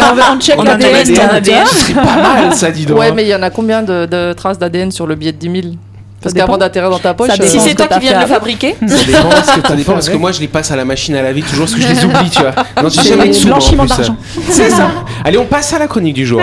on, 0.00 0.36
on 0.36 0.40
check 0.40 0.54
On 0.58 0.62
a 0.62 0.76
l'ADN. 0.76 1.04
des 1.04 1.12
t'as 1.14 1.24
un 1.32 1.36
ADN, 1.36 1.66
ce 1.66 1.74
serait 1.74 1.94
pas 1.94 2.02
mal 2.04 2.54
ça 2.54 2.70
dis 2.70 2.86
donc. 2.86 2.98
Ouais, 2.98 3.10
mais 3.12 3.24
il 3.24 3.28
y 3.28 3.34
en 3.34 3.42
a 3.42 3.50
combien 3.50 3.82
de, 3.82 4.06
de 4.06 4.32
traces 4.32 4.58
d'ADN 4.58 4.90
sur 4.92 5.06
le 5.06 5.14
billet 5.16 5.32
de 5.32 5.38
10 5.38 5.62
000 5.62 5.74
Parce 6.22 6.32
dépend. 6.34 6.46
qu'avant 6.46 6.58
d'atterrir 6.58 6.90
dans 6.90 6.98
ta 7.00 7.14
poche, 7.14 7.28
Ça 7.28 7.42
euh. 7.42 7.46
Si 7.46 7.58
ce 7.58 7.68
c'est 7.68 7.74
toi 7.74 7.86
qui 7.88 7.98
viens 8.00 8.16
de 8.16 8.22
le 8.22 8.26
fabriquer. 8.28 8.76
Ça 8.86 8.96
dépend, 9.04 9.28
parce 9.28 9.50
que, 9.50 9.68
ça 9.68 9.74
dépend 9.76 9.92
parce 9.94 10.08
que 10.08 10.16
moi 10.16 10.30
je 10.32 10.40
les 10.40 10.48
passe 10.48 10.70
à 10.70 10.76
la 10.76 10.84
machine 10.84 11.16
à 11.16 11.22
laver 11.22 11.42
toujours 11.42 11.66
parce 11.66 11.74
que 11.74 11.80
je 11.82 11.88
les 11.88 12.04
oublie, 12.04 12.30
tu 12.30 12.40
vois. 12.42 12.52
Non, 12.82 12.88
j'ai 12.88 13.02
C'est 13.02 13.08
jamais 13.08 13.28
de 13.28 13.32
sous, 13.32 13.48
moi, 13.48 13.56
en 13.56 13.58
blanchiment 13.58 13.82
plus. 13.86 13.96
d'argent. 13.96 14.16
C'est 14.50 14.70
ça. 14.70 14.88
Allez, 15.24 15.38
on 15.38 15.46
passe 15.46 15.72
à 15.72 15.78
la 15.80 15.88
chronique 15.88 16.14
du 16.14 16.24
jour. 16.26 16.40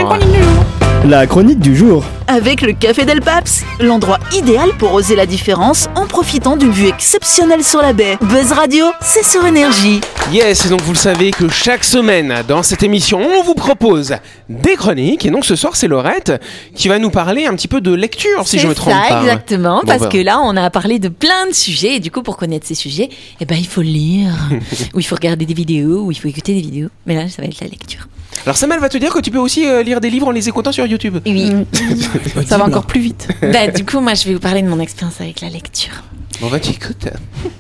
La 1.05 1.25
chronique 1.25 1.59
du 1.59 1.75
jour. 1.75 2.05
Avec 2.27 2.61
le 2.61 2.73
Café 2.73 3.05
Del 3.05 3.21
Paps, 3.21 3.63
l'endroit 3.79 4.19
idéal 4.37 4.69
pour 4.77 4.93
oser 4.93 5.15
la 5.15 5.25
différence 5.25 5.89
en 5.95 6.05
profitant 6.05 6.57
d'une 6.57 6.69
vue 6.69 6.87
exceptionnelle 6.87 7.63
sur 7.63 7.81
la 7.81 7.91
baie. 7.91 8.17
Buzz 8.21 8.51
Radio, 8.51 8.85
c'est 9.01 9.25
sur 9.25 9.43
énergie. 9.47 9.99
Yes, 10.31 10.67
et 10.67 10.69
donc 10.69 10.81
vous 10.81 10.91
le 10.93 10.97
savez 10.97 11.31
que 11.31 11.49
chaque 11.49 11.83
semaine 11.83 12.43
dans 12.47 12.61
cette 12.61 12.83
émission, 12.83 13.19
on 13.19 13.41
vous 13.41 13.55
propose 13.55 14.15
des 14.47 14.75
chroniques. 14.75 15.25
Et 15.25 15.31
donc 15.31 15.43
ce 15.43 15.55
soir, 15.55 15.75
c'est 15.75 15.87
Laurette 15.87 16.33
qui 16.75 16.87
va 16.87 16.99
nous 16.99 17.09
parler 17.09 17.47
un 17.47 17.55
petit 17.55 17.67
peu 17.67 17.81
de 17.81 17.91
lecture, 17.93 18.47
si 18.47 18.59
je 18.59 18.67
me 18.67 18.75
trompe 18.75 18.93
ça, 18.93 19.01
pas. 19.09 19.21
exactement, 19.21 19.79
Bon, 19.79 19.87
parce 19.87 20.03
bah. 20.03 20.09
que 20.09 20.17
là, 20.19 20.39
on 20.39 20.55
a 20.55 20.69
parlé 20.69 20.99
de 20.99 21.09
plein 21.09 21.47
de 21.47 21.53
sujets, 21.53 21.95
et 21.95 21.99
du 21.99 22.11
coup, 22.11 22.21
pour 22.21 22.37
connaître 22.37 22.67
ces 22.67 22.75
sujets, 22.75 23.09
eh 23.39 23.45
ben, 23.45 23.57
il 23.57 23.67
faut 23.67 23.81
lire, 23.81 24.29
ou 24.93 24.99
il 24.99 25.03
faut 25.03 25.15
regarder 25.15 25.45
des 25.47 25.55
vidéos, 25.55 26.03
ou 26.03 26.11
il 26.11 26.15
faut 26.15 26.27
écouter 26.27 26.53
des 26.53 26.61
vidéos. 26.61 26.89
Mais 27.07 27.15
là, 27.15 27.27
ça 27.27 27.41
va 27.41 27.47
être 27.47 27.59
la 27.59 27.67
lecture. 27.67 28.07
Alors 28.45 28.57
Samuel 28.57 28.79
va 28.79 28.89
te 28.89 28.97
dire 28.97 29.13
que 29.13 29.19
tu 29.19 29.29
peux 29.31 29.37
aussi 29.37 29.67
euh, 29.67 29.83
lire 29.83 30.01
des 30.01 30.09
livres 30.09 30.27
en 30.27 30.31
les 30.31 30.47
écoutant 30.49 30.71
sur 30.71 30.85
YouTube. 30.85 31.17
Oui. 31.25 31.51
Ça 32.47 32.57
va 32.57 32.65
encore 32.65 32.85
plus 32.85 33.01
vite. 33.01 33.27
bah, 33.41 33.67
du 33.67 33.85
coup, 33.85 33.99
moi, 33.99 34.13
je 34.13 34.25
vais 34.27 34.33
vous 34.33 34.39
parler 34.39 34.61
de 34.61 34.67
mon 34.67 34.79
expérience 34.79 35.21
avec 35.21 35.41
la 35.41 35.49
lecture. 35.49 36.03
Bon, 36.39 36.49
bah 36.49 36.59
tu 36.59 36.71
écoutes. 36.71 37.07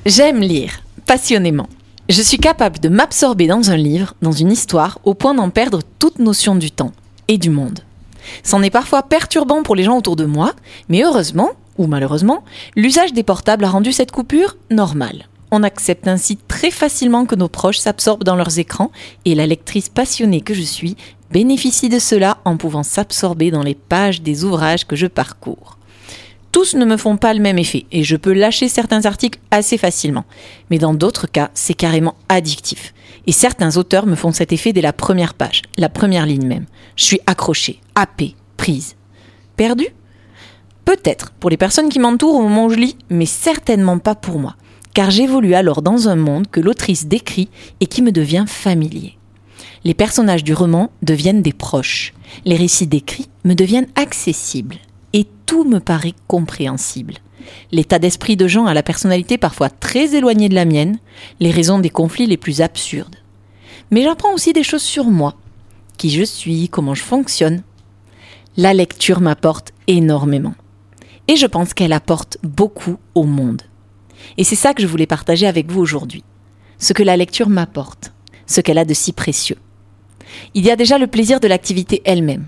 J'aime 0.05 0.39
lire, 0.39 0.81
passionnément. 1.05 1.69
Je 2.09 2.21
suis 2.21 2.39
capable 2.39 2.79
de 2.79 2.89
m'absorber 2.89 3.47
dans 3.47 3.69
un 3.69 3.77
livre, 3.77 4.15
dans 4.21 4.31
une 4.31 4.51
histoire, 4.51 4.99
au 5.03 5.13
point 5.13 5.33
d'en 5.35 5.49
perdre 5.49 5.79
toute 5.99 6.19
notion 6.19 6.55
du 6.55 6.71
temps 6.71 6.91
et 7.27 7.37
du 7.37 7.49
monde. 7.49 7.79
C'en 8.43 8.63
est 8.63 8.69
parfois 8.69 9.03
perturbant 9.03 9.63
pour 9.63 9.75
les 9.75 9.83
gens 9.83 9.97
autour 9.97 10.15
de 10.15 10.25
moi, 10.25 10.53
mais 10.89 11.03
heureusement, 11.03 11.51
ou 11.77 11.87
malheureusement, 11.87 12.43
l'usage 12.75 13.13
des 13.13 13.23
portables 13.23 13.63
a 13.65 13.69
rendu 13.69 13.91
cette 13.91 14.11
coupure 14.11 14.57
normale. 14.69 15.27
On 15.51 15.63
accepte 15.63 16.07
ainsi 16.07 16.37
très 16.37 16.71
facilement 16.71 17.25
que 17.25 17.35
nos 17.35 17.49
proches 17.49 17.77
s'absorbent 17.77 18.23
dans 18.23 18.37
leurs 18.37 18.57
écrans, 18.57 18.91
et 19.25 19.35
la 19.35 19.45
lectrice 19.45 19.89
passionnée 19.89 20.41
que 20.41 20.53
je 20.53 20.61
suis 20.61 20.95
bénéficie 21.29 21.89
de 21.89 21.99
cela 21.99 22.37
en 22.45 22.57
pouvant 22.57 22.83
s'absorber 22.83 23.51
dans 23.51 23.63
les 23.63 23.75
pages 23.75 24.21
des 24.21 24.43
ouvrages 24.43 24.85
que 24.85 24.95
je 24.95 25.07
parcours. 25.07 25.77
Tous 26.51 26.75
ne 26.75 26.83
me 26.83 26.97
font 26.97 27.15
pas 27.15 27.33
le 27.33 27.39
même 27.39 27.57
effet 27.57 27.85
et 27.93 28.03
je 28.03 28.17
peux 28.17 28.33
lâcher 28.33 28.67
certains 28.67 29.05
articles 29.05 29.39
assez 29.51 29.77
facilement. 29.77 30.25
Mais 30.69 30.79
dans 30.79 30.93
d'autres 30.93 31.27
cas, 31.27 31.49
c'est 31.53 31.73
carrément 31.73 32.15
addictif. 32.27 32.93
Et 33.25 33.31
certains 33.31 33.77
auteurs 33.77 34.05
me 34.05 34.15
font 34.15 34.33
cet 34.33 34.51
effet 34.51 34.73
dès 34.73 34.81
la 34.81 34.91
première 34.91 35.33
page, 35.33 35.61
la 35.77 35.87
première 35.87 36.25
ligne 36.25 36.45
même. 36.45 36.65
Je 36.97 37.05
suis 37.05 37.21
accrochée, 37.25 37.79
happée, 37.95 38.35
prise. 38.57 38.95
Perdue? 39.55 39.87
Peut-être 40.83 41.31
pour 41.31 41.49
les 41.49 41.57
personnes 41.57 41.87
qui 41.87 41.99
m'entourent 41.99 42.35
au 42.35 42.41
moment 42.41 42.65
où 42.65 42.69
je 42.69 42.79
lis, 42.79 42.97
mais 43.09 43.25
certainement 43.25 43.99
pas 43.99 44.15
pour 44.15 44.37
moi. 44.37 44.55
Car 44.93 45.09
j'évolue 45.09 45.53
alors 45.53 45.81
dans 45.81 46.09
un 46.09 46.15
monde 46.15 46.47
que 46.49 46.59
l'autrice 46.59 47.07
décrit 47.07 47.49
et 47.79 47.85
qui 47.85 48.01
me 48.01 48.11
devient 48.11 48.45
familier. 48.47 49.17
Les 49.83 49.93
personnages 49.93 50.43
du 50.43 50.53
roman 50.53 50.91
deviennent 51.01 51.41
des 51.41 51.53
proches. 51.53 52.13
Les 52.45 52.55
récits 52.55 52.87
décrits 52.87 53.29
me 53.45 53.55
deviennent 53.55 53.87
accessibles. 53.95 54.77
Et 55.13 55.25
tout 55.45 55.63
me 55.63 55.79
paraît 55.79 56.13
compréhensible. 56.27 57.15
L'état 57.71 57.99
d'esprit 57.99 58.37
de 58.37 58.47
gens 58.47 58.65
à 58.65 58.73
la 58.73 58.83
personnalité 58.83 59.37
parfois 59.37 59.69
très 59.69 60.15
éloignée 60.15 60.49
de 60.49 60.55
la 60.55 60.65
mienne, 60.65 60.99
les 61.39 61.51
raisons 61.51 61.79
des 61.79 61.89
conflits 61.89 62.27
les 62.27 62.37
plus 62.37 62.61
absurdes. 62.61 63.15
Mais 63.89 64.03
j'apprends 64.03 64.33
aussi 64.33 64.53
des 64.53 64.63
choses 64.63 64.83
sur 64.83 65.05
moi, 65.05 65.35
qui 65.97 66.09
je 66.09 66.23
suis, 66.23 66.69
comment 66.69 66.93
je 66.93 67.03
fonctionne. 67.03 67.63
La 68.57 68.73
lecture 68.73 69.21
m'apporte 69.21 69.73
énormément. 69.87 70.53
Et 71.27 71.35
je 71.35 71.47
pense 71.47 71.73
qu'elle 71.73 71.93
apporte 71.93 72.37
beaucoup 72.43 72.97
au 73.15 73.23
monde. 73.23 73.63
Et 74.37 74.43
c'est 74.43 74.55
ça 74.55 74.73
que 74.73 74.81
je 74.81 74.87
voulais 74.87 75.05
partager 75.05 75.47
avec 75.47 75.71
vous 75.71 75.81
aujourd'hui. 75.81 76.23
Ce 76.79 76.93
que 76.93 77.03
la 77.03 77.17
lecture 77.17 77.49
m'apporte, 77.49 78.13
ce 78.47 78.61
qu'elle 78.61 78.77
a 78.77 78.85
de 78.85 78.93
si 78.93 79.13
précieux. 79.13 79.57
Il 80.53 80.65
y 80.65 80.71
a 80.71 80.75
déjà 80.75 80.97
le 80.97 81.07
plaisir 81.07 81.39
de 81.39 81.47
l'activité 81.47 82.01
elle-même, 82.05 82.47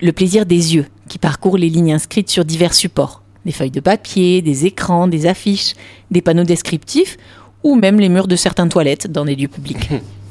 le 0.00 0.12
plaisir 0.12 0.46
des 0.46 0.74
yeux 0.74 0.86
qui 1.08 1.18
parcourent 1.18 1.58
les 1.58 1.68
lignes 1.68 1.92
inscrites 1.92 2.30
sur 2.30 2.44
divers 2.44 2.74
supports, 2.74 3.22
des 3.44 3.52
feuilles 3.52 3.70
de 3.70 3.80
papier, 3.80 4.42
des 4.42 4.66
écrans, 4.66 5.08
des 5.08 5.26
affiches, 5.26 5.74
des 6.10 6.22
panneaux 6.22 6.44
descriptifs 6.44 7.16
ou 7.62 7.76
même 7.76 8.00
les 8.00 8.08
murs 8.08 8.28
de 8.28 8.36
certaines 8.36 8.68
toilettes 8.68 9.10
dans 9.10 9.24
des 9.24 9.36
lieux 9.36 9.48
publics. 9.48 9.90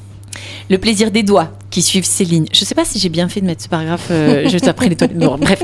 Le 0.70 0.78
plaisir 0.78 1.12
des 1.12 1.24
doigts 1.24 1.52
qui 1.70 1.82
suivent 1.82 2.06
ces 2.06 2.26
lignes. 2.26 2.48
Je 2.54 2.62
ne 2.62 2.66
sais 2.66 2.76
pas 2.76 2.86
si 2.86 3.00
j'ai 3.00 3.10
bien 3.10 3.28
fait 3.30 3.42
de 3.42 3.46
mettre 3.46 3.64
ce 3.64 3.70
paragraphe 3.70 4.08
euh, 4.12 4.48
juste 4.50 4.68
après 4.68 4.90
les 4.90 4.96
toilettes. 4.96 5.18
Bon, 5.18 5.38
bref. 5.38 5.62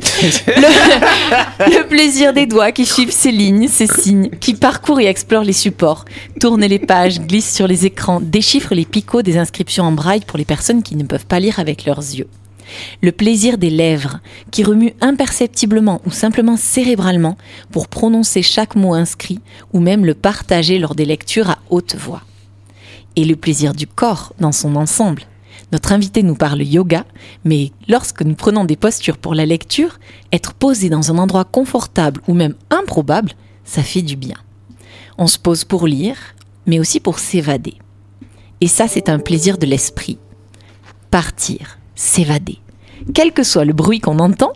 Le, 0.48 1.80
le 1.80 1.88
plaisir 1.88 2.34
des 2.34 2.46
doigts 2.46 2.72
qui 2.72 2.86
suivent 2.86 3.12
ces 3.12 3.32
lignes, 3.32 3.68
ces 3.68 3.88
signes, 3.88 4.30
qui 4.40 4.54
parcourent 4.54 5.00
et 5.00 5.06
explorent 5.06 5.44
les 5.44 5.54
supports, 5.54 6.06
tournent 6.40 6.66
les 6.66 6.80
pages, 6.80 7.20
glissent 7.20 7.54
sur 7.54 7.68
les 7.68 7.86
écrans, 7.86 8.20
déchiffrent 8.22 8.76
les 8.76 8.86
picots 8.86 9.22
des 9.22 9.38
inscriptions 9.38 9.84
en 9.84 9.92
braille 9.92 10.24
pour 10.26 10.38
les 10.38 10.46
personnes 10.46 10.84
qui 10.84 10.96
ne 10.96 11.04
peuvent 11.04 11.26
pas 11.26 11.40
lire 11.40 11.60
avec 11.60 11.86
leurs 11.86 12.00
yeux. 12.00 12.28
Le 13.02 13.12
plaisir 13.12 13.58
des 13.58 13.70
lèvres, 13.70 14.20
qui 14.52 14.64
remuent 14.64 14.94
imperceptiblement 15.02 16.02
ou 16.06 16.12
simplement 16.12 16.58
cérébralement 16.58 17.38
pour 17.72 17.88
prononcer 17.88 18.42
chaque 18.42 18.76
mot 18.76 18.94
inscrit 18.94 19.40
ou 19.74 19.80
même 19.80 20.06
le 20.06 20.14
partager 20.14 20.80
lors 20.80 20.96
des 20.96 21.06
lectures 21.06 21.50
à 21.50 21.60
haute 21.70 21.96
voix 21.96 22.22
et 23.18 23.26
le 23.26 23.36
plaisir 23.36 23.74
du 23.74 23.88
corps 23.88 24.34
dans 24.40 24.54
son 24.54 24.78
ensemble. 24.78 25.24
Notre 25.74 25.92
invité 25.92 26.24
nous 26.24 26.36
parle 26.36 26.62
yoga, 26.62 27.04
mais 27.44 27.72
lorsque 27.90 28.22
nous 28.22 28.36
prenons 28.36 28.64
des 28.64 28.78
postures 28.78 29.18
pour 29.18 29.36
la 29.36 29.46
lecture, 29.46 30.00
être 30.32 30.54
posé 30.54 30.88
dans 30.88 31.12
un 31.12 31.18
endroit 31.18 31.44
confortable 31.44 32.22
ou 32.28 32.34
même 32.34 32.54
improbable, 32.70 33.34
ça 33.66 33.84
fait 33.84 34.04
du 34.04 34.16
bien. 34.16 34.38
On 35.18 35.28
se 35.28 35.40
pose 35.40 35.66
pour 35.66 35.88
lire, 35.88 36.16
mais 36.68 36.80
aussi 36.80 37.00
pour 37.00 37.20
s'évader. 37.20 37.74
Et 38.62 38.68
ça, 38.68 38.88
c'est 38.88 39.10
un 39.10 39.20
plaisir 39.20 39.58
de 39.58 39.66
l'esprit. 39.66 40.20
Partir, 41.10 41.80
s'évader. 41.96 42.60
Quel 43.14 43.32
que 43.32 43.44
soit 43.44 43.66
le 43.66 43.74
bruit 43.74 44.00
qu'on 44.00 44.20
entend, 44.20 44.54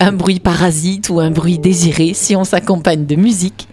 un 0.00 0.12
bruit 0.12 0.40
parasite 0.40 1.08
ou 1.08 1.18
un 1.18 1.30
bruit 1.30 1.58
désiré 1.58 2.12
si 2.14 2.36
on 2.36 2.44
s'accompagne 2.44 3.06
de 3.06 3.16
musique, 3.16 3.68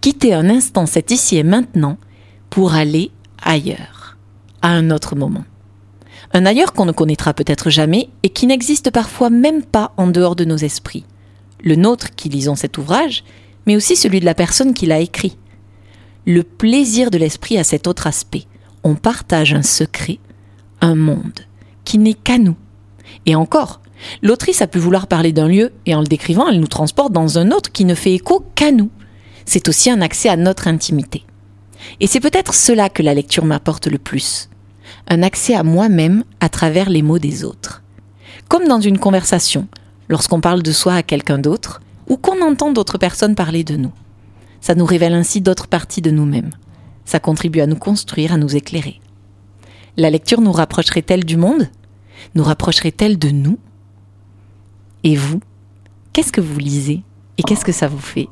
quitter 0.00 0.34
un 0.34 0.50
instant 0.50 0.86
cet 0.86 1.10
ici 1.12 1.36
et 1.36 1.42
maintenant 1.44 1.98
pour 2.50 2.74
aller 2.74 3.10
ailleurs, 3.42 4.16
à 4.62 4.68
un 4.68 4.90
autre 4.90 5.16
moment. 5.16 5.44
Un 6.32 6.46
ailleurs 6.46 6.72
qu'on 6.72 6.86
ne 6.86 6.92
connaîtra 6.92 7.34
peut-être 7.34 7.70
jamais 7.70 8.08
et 8.22 8.30
qui 8.30 8.46
n'existe 8.46 8.90
parfois 8.90 9.30
même 9.30 9.62
pas 9.62 9.92
en 9.96 10.06
dehors 10.08 10.36
de 10.36 10.44
nos 10.44 10.56
esprits. 10.56 11.04
Le 11.62 11.76
nôtre 11.76 12.14
qui 12.14 12.28
lisons 12.28 12.56
cet 12.56 12.78
ouvrage, 12.78 13.24
mais 13.66 13.76
aussi 13.76 13.96
celui 13.96 14.20
de 14.20 14.24
la 14.24 14.34
personne 14.34 14.74
qui 14.74 14.86
l'a 14.86 15.00
écrit. 15.00 15.36
Le 16.26 16.42
plaisir 16.42 17.10
de 17.10 17.18
l'esprit 17.18 17.58
a 17.58 17.64
cet 17.64 17.86
autre 17.86 18.06
aspect. 18.06 18.44
On 18.82 18.94
partage 18.94 19.54
un 19.54 19.62
secret, 19.62 20.18
un 20.80 20.94
monde, 20.94 21.40
qui 21.84 21.98
n'est 21.98 22.14
qu'à 22.14 22.38
nous. 22.38 22.56
Et 23.26 23.34
encore, 23.34 23.80
l'autrice 24.22 24.62
a 24.62 24.66
pu 24.66 24.78
vouloir 24.78 25.06
parler 25.06 25.32
d'un 25.32 25.48
lieu 25.48 25.72
et 25.86 25.94
en 25.94 26.00
le 26.00 26.06
décrivant, 26.06 26.48
elle 26.48 26.60
nous 26.60 26.66
transporte 26.66 27.12
dans 27.12 27.38
un 27.38 27.50
autre 27.50 27.72
qui 27.72 27.84
ne 27.84 27.94
fait 27.94 28.14
écho 28.14 28.44
qu'à 28.54 28.72
nous. 28.72 28.90
C'est 29.44 29.68
aussi 29.68 29.90
un 29.90 30.00
accès 30.00 30.28
à 30.28 30.36
notre 30.36 30.68
intimité. 30.68 31.24
Et 32.00 32.06
c'est 32.06 32.20
peut-être 32.20 32.54
cela 32.54 32.88
que 32.88 33.02
la 33.02 33.14
lecture 33.14 33.44
m'apporte 33.44 33.86
le 33.86 33.98
plus. 33.98 34.48
Un 35.08 35.22
accès 35.22 35.54
à 35.54 35.62
moi-même 35.62 36.24
à 36.40 36.48
travers 36.48 36.90
les 36.90 37.02
mots 37.02 37.18
des 37.18 37.44
autres. 37.44 37.82
Comme 38.48 38.68
dans 38.68 38.80
une 38.80 38.98
conversation, 38.98 39.66
lorsqu'on 40.08 40.40
parle 40.40 40.62
de 40.62 40.72
soi 40.72 40.94
à 40.94 41.02
quelqu'un 41.02 41.38
d'autre, 41.38 41.80
ou 42.08 42.16
qu'on 42.16 42.40
entend 42.42 42.72
d'autres 42.72 42.98
personnes 42.98 43.34
parler 43.34 43.64
de 43.64 43.76
nous. 43.76 43.92
Ça 44.60 44.74
nous 44.74 44.84
révèle 44.84 45.14
ainsi 45.14 45.40
d'autres 45.40 45.66
parties 45.66 46.02
de 46.02 46.10
nous-mêmes. 46.10 46.50
Ça 47.04 47.20
contribue 47.20 47.60
à 47.60 47.66
nous 47.66 47.76
construire, 47.76 48.32
à 48.32 48.36
nous 48.36 48.56
éclairer. 48.56 49.00
La 49.96 50.10
lecture 50.10 50.40
nous 50.40 50.52
rapprocherait-elle 50.52 51.24
du 51.24 51.36
monde? 51.36 51.68
Nous 52.34 52.44
rapprocherait-elle 52.44 53.18
de 53.18 53.30
nous? 53.30 53.58
Et 55.04 55.16
vous? 55.16 55.40
Qu'est-ce 56.12 56.32
que 56.32 56.40
vous 56.40 56.58
lisez? 56.58 57.02
Et 57.38 57.42
qu'est-ce 57.42 57.64
que 57.64 57.72
ça 57.72 57.88
vous 57.88 57.98
fait? 57.98 58.28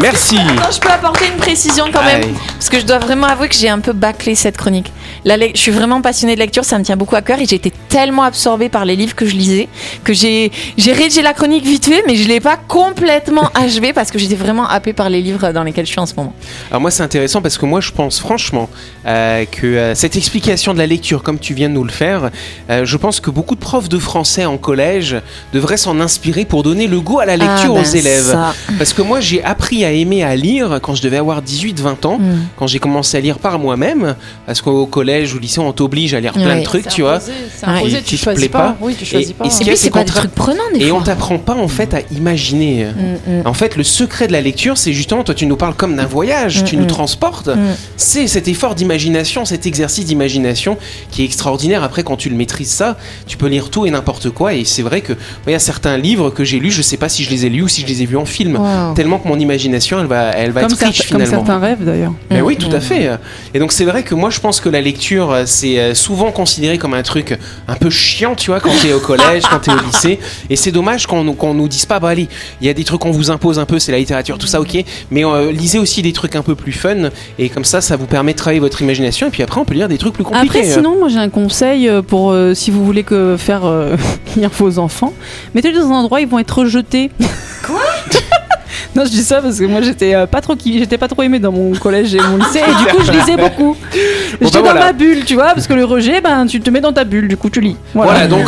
Merci. 0.00 0.36
Non, 0.36 0.70
je 0.72 0.78
peux 0.78 0.90
apporter 0.90 1.26
une 1.26 1.36
précision 1.38 1.86
quand 1.92 2.04
même. 2.04 2.22
Parce 2.54 2.68
que 2.68 2.78
je 2.78 2.84
dois 2.84 2.98
vraiment 2.98 3.26
avouer 3.26 3.48
que 3.48 3.54
j'ai 3.54 3.68
un 3.68 3.80
peu 3.80 3.92
bâclé 3.92 4.34
cette 4.34 4.56
chronique. 4.56 4.92
La 5.24 5.36
le- 5.36 5.48
je 5.54 5.58
suis 5.60 5.70
vraiment 5.72 6.00
passionnée 6.00 6.34
de 6.34 6.40
lecture, 6.40 6.64
ça 6.64 6.78
me 6.78 6.84
tient 6.84 6.96
beaucoup 6.96 7.16
à 7.16 7.22
cœur 7.22 7.38
et 7.40 7.46
j'ai 7.46 7.56
été 7.56 7.72
tellement 7.88 8.22
absorbée 8.22 8.68
par 8.68 8.84
les 8.84 8.96
livres 8.96 9.14
que 9.14 9.26
je 9.26 9.34
lisais 9.34 9.68
que 10.04 10.12
j'ai 10.12 10.50
j'ai 10.76 10.92
rédigé 10.92 11.22
la 11.22 11.32
chronique 11.34 11.64
vite 11.64 11.86
fait, 11.86 12.02
mais 12.06 12.16
je 12.16 12.28
l'ai 12.28 12.40
pas 12.40 12.56
complètement 12.56 13.48
achevée 13.54 13.92
parce 13.92 14.10
que 14.10 14.18
j'étais 14.18 14.34
vraiment 14.36 14.66
happée 14.68 14.92
par 14.92 15.10
les 15.10 15.20
livres 15.22 15.50
dans 15.52 15.62
lesquels 15.62 15.86
je 15.86 15.90
suis 15.90 16.00
en 16.00 16.06
ce 16.06 16.14
moment. 16.14 16.32
Alors 16.70 16.80
moi 16.80 16.90
c'est 16.90 17.02
intéressant 17.02 17.42
parce 17.42 17.58
que 17.58 17.66
moi 17.66 17.80
je 17.80 17.90
pense 17.92 18.18
franchement 18.20 18.68
euh, 19.06 19.44
que 19.50 19.66
euh, 19.66 19.94
cette 19.94 20.16
explication 20.16 20.72
de 20.74 20.78
la 20.78 20.86
lecture 20.86 21.22
comme 21.22 21.38
tu 21.38 21.54
viens 21.54 21.68
de 21.68 21.74
nous 21.74 21.84
le 21.84 21.90
faire, 21.92 22.30
euh, 22.70 22.84
je 22.84 22.96
pense 22.96 23.20
que 23.20 23.30
beaucoup 23.30 23.54
de 23.54 23.60
profs 23.60 23.88
de 23.88 23.98
français 23.98 24.44
en 24.44 24.56
collège 24.58 25.16
devraient 25.52 25.76
s'en 25.76 26.00
inspirer 26.00 26.44
pour 26.44 26.62
donner 26.62 26.86
le 26.86 27.00
goût 27.00 27.20
à 27.20 27.26
la 27.26 27.36
lecture 27.36 27.74
Ah, 27.76 27.80
aux 27.80 27.82
ben, 27.82 27.96
élèves. 27.96 28.22
ça. 28.30 28.54
Parce 28.78 28.92
que 28.92 29.02
moi 29.02 29.20
j'ai 29.20 29.42
appris 29.42 29.84
à 29.84 29.92
aimer 29.92 30.22
à 30.22 30.36
lire 30.36 30.78
quand 30.82 30.94
je 30.94 31.02
devais 31.02 31.16
avoir 31.18 31.42
18-20 31.42 32.06
ans, 32.06 32.18
Mm. 32.18 32.38
quand 32.56 32.66
j'ai 32.66 32.78
commencé 32.78 33.16
à 33.16 33.20
lire 33.20 33.38
par 33.38 33.58
moi-même, 33.58 34.16
parce 34.46 34.60
qu'au 34.60 34.86
collège 34.98 35.32
ou 35.34 35.36
au 35.36 35.40
lycée 35.40 35.60
on 35.60 35.72
t'oblige 35.72 36.14
à 36.14 36.20
lire 36.20 36.32
plein 36.32 36.46
Ouais. 36.54 36.60
de 36.60 36.64
trucs, 36.64 36.88
tu 36.88 37.02
vois. 37.02 37.18
Imposé, 37.62 37.98
Et 37.98 38.02
tu 38.02 38.16
qui 38.16 38.24
te 38.24 38.30
plaît 38.34 38.48
pas. 38.48 38.58
pas. 38.58 38.76
Oui, 38.80 38.94
tu 38.98 39.04
choisis 39.04 39.30
Et- 39.30 39.34
pas. 39.34 39.44
et 39.44 39.50
ce 39.50 39.56
Et 39.56 39.58
qu'il 39.58 39.66
y 39.66 39.70
a, 39.70 39.72
puis 39.74 39.80
c'est 39.82 39.90
pas 39.90 40.04
des 40.04 40.10
trucs 40.12 40.30
prenants 40.34 40.62
des 40.74 40.86
Et 40.86 40.92
on 40.92 41.00
t'apprend 41.00 41.38
pas 41.38 41.54
en 41.54 41.68
fait 41.68 41.94
à 41.94 42.00
imaginer. 42.14 42.86
Mm, 42.86 43.30
mm. 43.42 43.46
En 43.46 43.54
fait, 43.54 43.76
le 43.76 43.82
secret 43.84 44.26
de 44.26 44.32
la 44.32 44.40
lecture, 44.40 44.76
c'est 44.78 44.92
justement, 44.92 45.22
toi 45.24 45.34
tu 45.34 45.46
nous 45.46 45.56
parles 45.56 45.74
comme 45.74 45.96
d'un 45.96 46.06
voyage, 46.06 46.62
Mm, 46.62 46.64
tu 46.64 46.76
nous 46.76 46.86
transportes. 46.86 47.48
Mm. 47.48 47.58
C'est 47.96 48.26
cet 48.26 48.48
effort 48.48 48.74
d'imagination, 48.74 49.44
cet 49.44 49.66
exercice 49.66 50.04
d'imagination 50.04 50.76
qui 51.10 51.22
est 51.22 51.24
extraordinaire. 51.24 51.82
Après, 51.82 52.02
quand 52.02 52.16
tu 52.16 52.28
le 52.28 52.36
maîtrises 52.36 52.70
ça, 52.70 52.96
tu 53.26 53.36
peux 53.36 53.46
lire 53.48 53.70
tout 53.70 53.86
et 53.86 53.90
n'importe 53.90 54.30
quoi. 54.30 54.54
Et 54.54 54.64
c'est 54.64 54.82
vrai 54.82 55.00
que 55.00 55.12
il 55.46 55.52
y 55.52 55.54
a 55.54 55.58
certains 55.58 55.96
livres 55.96 56.30
que 56.30 56.44
j'ai 56.44 56.58
lus, 56.58 56.70
je 56.72 56.82
sais 56.82 56.96
pas 56.96 57.08
si 57.08 57.24
je 57.24 57.30
les 57.30 57.46
ai 57.46 57.48
lus 57.50 57.62
ou 57.62 57.68
si 57.68 57.82
je 57.82 57.86
les 57.86 58.02
ai 58.02 58.06
vus 58.06 58.16
en 58.16 58.24
film. 58.26 58.56
Wow. 58.56 58.94
Tellement 58.94 59.18
que 59.18 59.28
mon 59.28 59.38
imagination, 59.38 59.98
elle 60.00 60.06
va, 60.06 60.30
elle 60.34 60.50
va 60.52 60.62
Comme, 60.62 60.72
être 60.72 60.78
riche 60.86 60.96
certes- 60.98 61.10
comme 61.12 61.20
finalement. 61.22 61.44
certains 61.46 61.58
rêves 61.58 61.84
d'ailleurs. 61.84 62.12
Mais 62.30 62.40
oui, 62.40 62.56
tout 62.56 62.70
à 62.74 62.80
fait. 62.80 63.10
Et 63.54 63.58
donc 63.58 63.72
c'est 63.72 63.84
vrai 63.84 64.02
que 64.02 64.14
moi 64.14 64.30
je 64.30 64.40
pense 64.40 64.60
que 64.60 64.68
la 64.68 64.80
lecture 64.88 65.30
euh, 65.30 65.42
c'est 65.46 65.78
euh, 65.78 65.94
souvent 65.94 66.30
considéré 66.32 66.78
comme 66.78 66.94
un 66.94 67.02
truc 67.02 67.38
un 67.66 67.74
peu 67.74 67.90
chiant, 67.90 68.34
tu 68.34 68.50
vois, 68.50 68.60
quand 68.60 68.72
t'es 68.80 68.92
au 68.92 69.00
collège, 69.00 69.42
quand 69.50 69.60
t'es 69.60 69.72
au 69.72 69.78
lycée. 69.78 70.18
Et 70.50 70.56
c'est 70.56 70.72
dommage 70.72 71.06
qu'on 71.06 71.24
nous, 71.24 71.34
qu'on 71.34 71.54
nous 71.54 71.68
dise 71.68 71.86
pas, 71.86 72.00
bah 72.00 72.08
allez, 72.08 72.28
il 72.60 72.66
y 72.66 72.70
a 72.70 72.74
des 72.74 72.84
trucs 72.84 73.00
qu'on 73.00 73.10
vous 73.10 73.30
impose 73.30 73.58
un 73.58 73.66
peu, 73.66 73.78
c'est 73.78 73.92
la 73.92 73.98
littérature, 73.98 74.38
tout 74.38 74.46
ça, 74.46 74.60
ok. 74.60 74.84
Mais 75.10 75.24
euh, 75.24 75.52
lisez 75.52 75.78
aussi 75.78 76.02
des 76.02 76.12
trucs 76.12 76.36
un 76.36 76.42
peu 76.42 76.54
plus 76.54 76.72
fun. 76.72 77.10
Et 77.38 77.48
comme 77.48 77.64
ça, 77.64 77.80
ça 77.80 77.96
vous 77.96 78.06
permet 78.06 78.32
de 78.32 78.38
travailler 78.38 78.60
votre 78.60 78.80
imagination. 78.82 79.28
Et 79.28 79.30
puis 79.30 79.42
après, 79.42 79.60
on 79.60 79.64
peut 79.64 79.74
lire 79.74 79.88
des 79.88 79.98
trucs 79.98 80.14
plus 80.14 80.24
compliqués. 80.24 80.58
Après, 80.58 80.72
sinon, 80.72 80.98
moi 80.98 81.08
j'ai 81.08 81.18
un 81.18 81.30
conseil 81.30 81.90
pour 82.06 82.32
euh, 82.32 82.54
si 82.54 82.70
vous 82.70 82.84
voulez 82.84 83.04
que 83.04 83.36
faire 83.38 83.64
euh, 83.64 83.96
lire 84.36 84.50
vos 84.58 84.78
enfants, 84.78 85.12
mettez-les 85.54 85.78
dans 85.78 85.88
un 85.88 85.96
endroit 85.96 86.18
où 86.18 86.22
ils 86.22 86.28
vont 86.28 86.38
être 86.38 86.58
rejetés. 86.58 87.10
Quoi? 87.64 87.80
Non, 88.94 89.04
je 89.04 89.10
dis 89.10 89.22
ça 89.22 89.40
parce 89.40 89.58
que 89.58 89.64
moi 89.64 89.82
j'étais 89.82 90.14
euh, 90.14 90.26
pas 90.26 90.40
trop 90.40 90.56
qui, 90.56 90.78
j'étais 90.78 90.98
pas 90.98 91.08
trop 91.08 91.22
aimée 91.22 91.38
dans 91.38 91.52
mon 91.52 91.72
collège 91.72 92.14
et 92.14 92.20
mon 92.20 92.36
lycée 92.44 92.60
et 92.60 92.84
du 92.84 92.96
coup 92.96 93.02
je 93.04 93.12
lisais 93.12 93.36
beaucoup. 93.36 93.76
J'étais 93.92 94.38
bah 94.40 94.50
dans 94.50 94.60
voilà. 94.62 94.86
ma 94.86 94.92
bulle, 94.92 95.24
tu 95.24 95.34
vois, 95.34 95.54
parce 95.54 95.66
que 95.66 95.74
le 95.74 95.84
rejet, 95.84 96.20
ben 96.20 96.46
tu 96.46 96.60
te 96.60 96.70
mets 96.70 96.80
dans 96.80 96.92
ta 96.92 97.04
bulle, 97.04 97.28
du 97.28 97.36
coup 97.36 97.50
tu 97.50 97.60
lis. 97.60 97.76
Voilà, 97.94 98.26
donc 98.26 98.46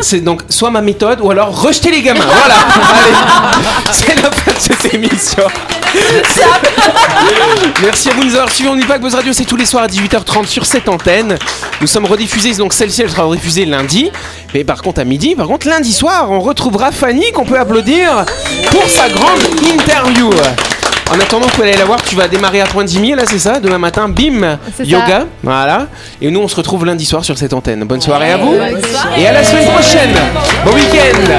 c'est 0.00 0.20
donc 0.20 0.42
soit 0.48 0.70
ma 0.70 0.80
méthode 0.80 1.20
ou 1.22 1.30
alors 1.30 1.60
rejeter 1.60 1.90
les 1.90 2.02
gamins. 2.02 2.24
Voilà. 2.24 2.54
Allez, 2.92 3.92
c'est 3.92 4.22
la 4.22 4.30
fin 4.30 4.52
de 4.52 4.58
cette 4.58 4.94
émission. 4.94 5.44
Merci 7.82 8.10
à 8.10 8.12
vous 8.14 8.20
de 8.20 8.26
nous 8.26 8.34
avoir 8.34 8.50
suivis. 8.50 8.68
On 8.68 8.74
n'oublie 8.74 8.86
pas 8.86 8.98
que 8.98 9.02
Buzz 9.02 9.14
Radio, 9.14 9.32
c'est 9.32 9.44
tous 9.44 9.56
les 9.56 9.66
soirs 9.66 9.84
à 9.84 9.86
18h30 9.86 10.46
sur 10.46 10.66
cette 10.66 10.88
antenne. 10.88 11.36
Nous 11.80 11.86
sommes 11.86 12.06
rediffusés, 12.06 12.54
donc 12.54 12.72
celle-ci, 12.72 13.02
elle 13.02 13.10
sera 13.10 13.24
rediffusée 13.24 13.64
lundi. 13.64 14.10
Mais 14.54 14.64
par 14.64 14.82
contre, 14.82 15.00
à 15.00 15.04
midi, 15.04 15.34
par 15.34 15.46
contre, 15.46 15.68
lundi 15.68 15.92
soir, 15.92 16.30
on 16.30 16.40
retrouvera 16.40 16.92
Fanny, 16.92 17.30
qu'on 17.32 17.44
peut 17.44 17.58
applaudir, 17.58 18.24
pour 18.70 18.88
sa 18.88 19.08
grande 19.08 19.40
interview. 19.62 20.30
En 21.10 21.18
attendant, 21.18 21.46
vous 21.46 21.52
pouvez 21.52 21.68
aller 21.70 21.78
la 21.78 21.84
voir. 21.86 22.02
Tu 22.02 22.14
vas 22.14 22.28
démarrer 22.28 22.60
à 22.60 22.66
point 22.66 22.84
10 22.84 22.94
000, 23.00 23.14
là, 23.14 23.22
c'est 23.26 23.38
ça? 23.38 23.60
Demain 23.60 23.78
matin, 23.78 24.08
bim, 24.08 24.58
ça. 24.76 24.84
yoga. 24.84 25.24
Voilà. 25.42 25.86
Et 26.20 26.30
nous, 26.30 26.40
on 26.40 26.48
se 26.48 26.56
retrouve 26.56 26.84
lundi 26.84 27.06
soir 27.06 27.24
sur 27.24 27.38
cette 27.38 27.54
antenne. 27.54 27.84
Bonne 27.84 28.00
soirée 28.02 28.32
à 28.32 28.36
vous. 28.36 28.54
Soirée. 28.54 29.22
Et 29.22 29.26
à 29.26 29.32
la 29.32 29.42
semaine 29.44 29.70
prochaine. 29.70 30.14
Bon 30.64 30.72
week-end. 30.72 31.38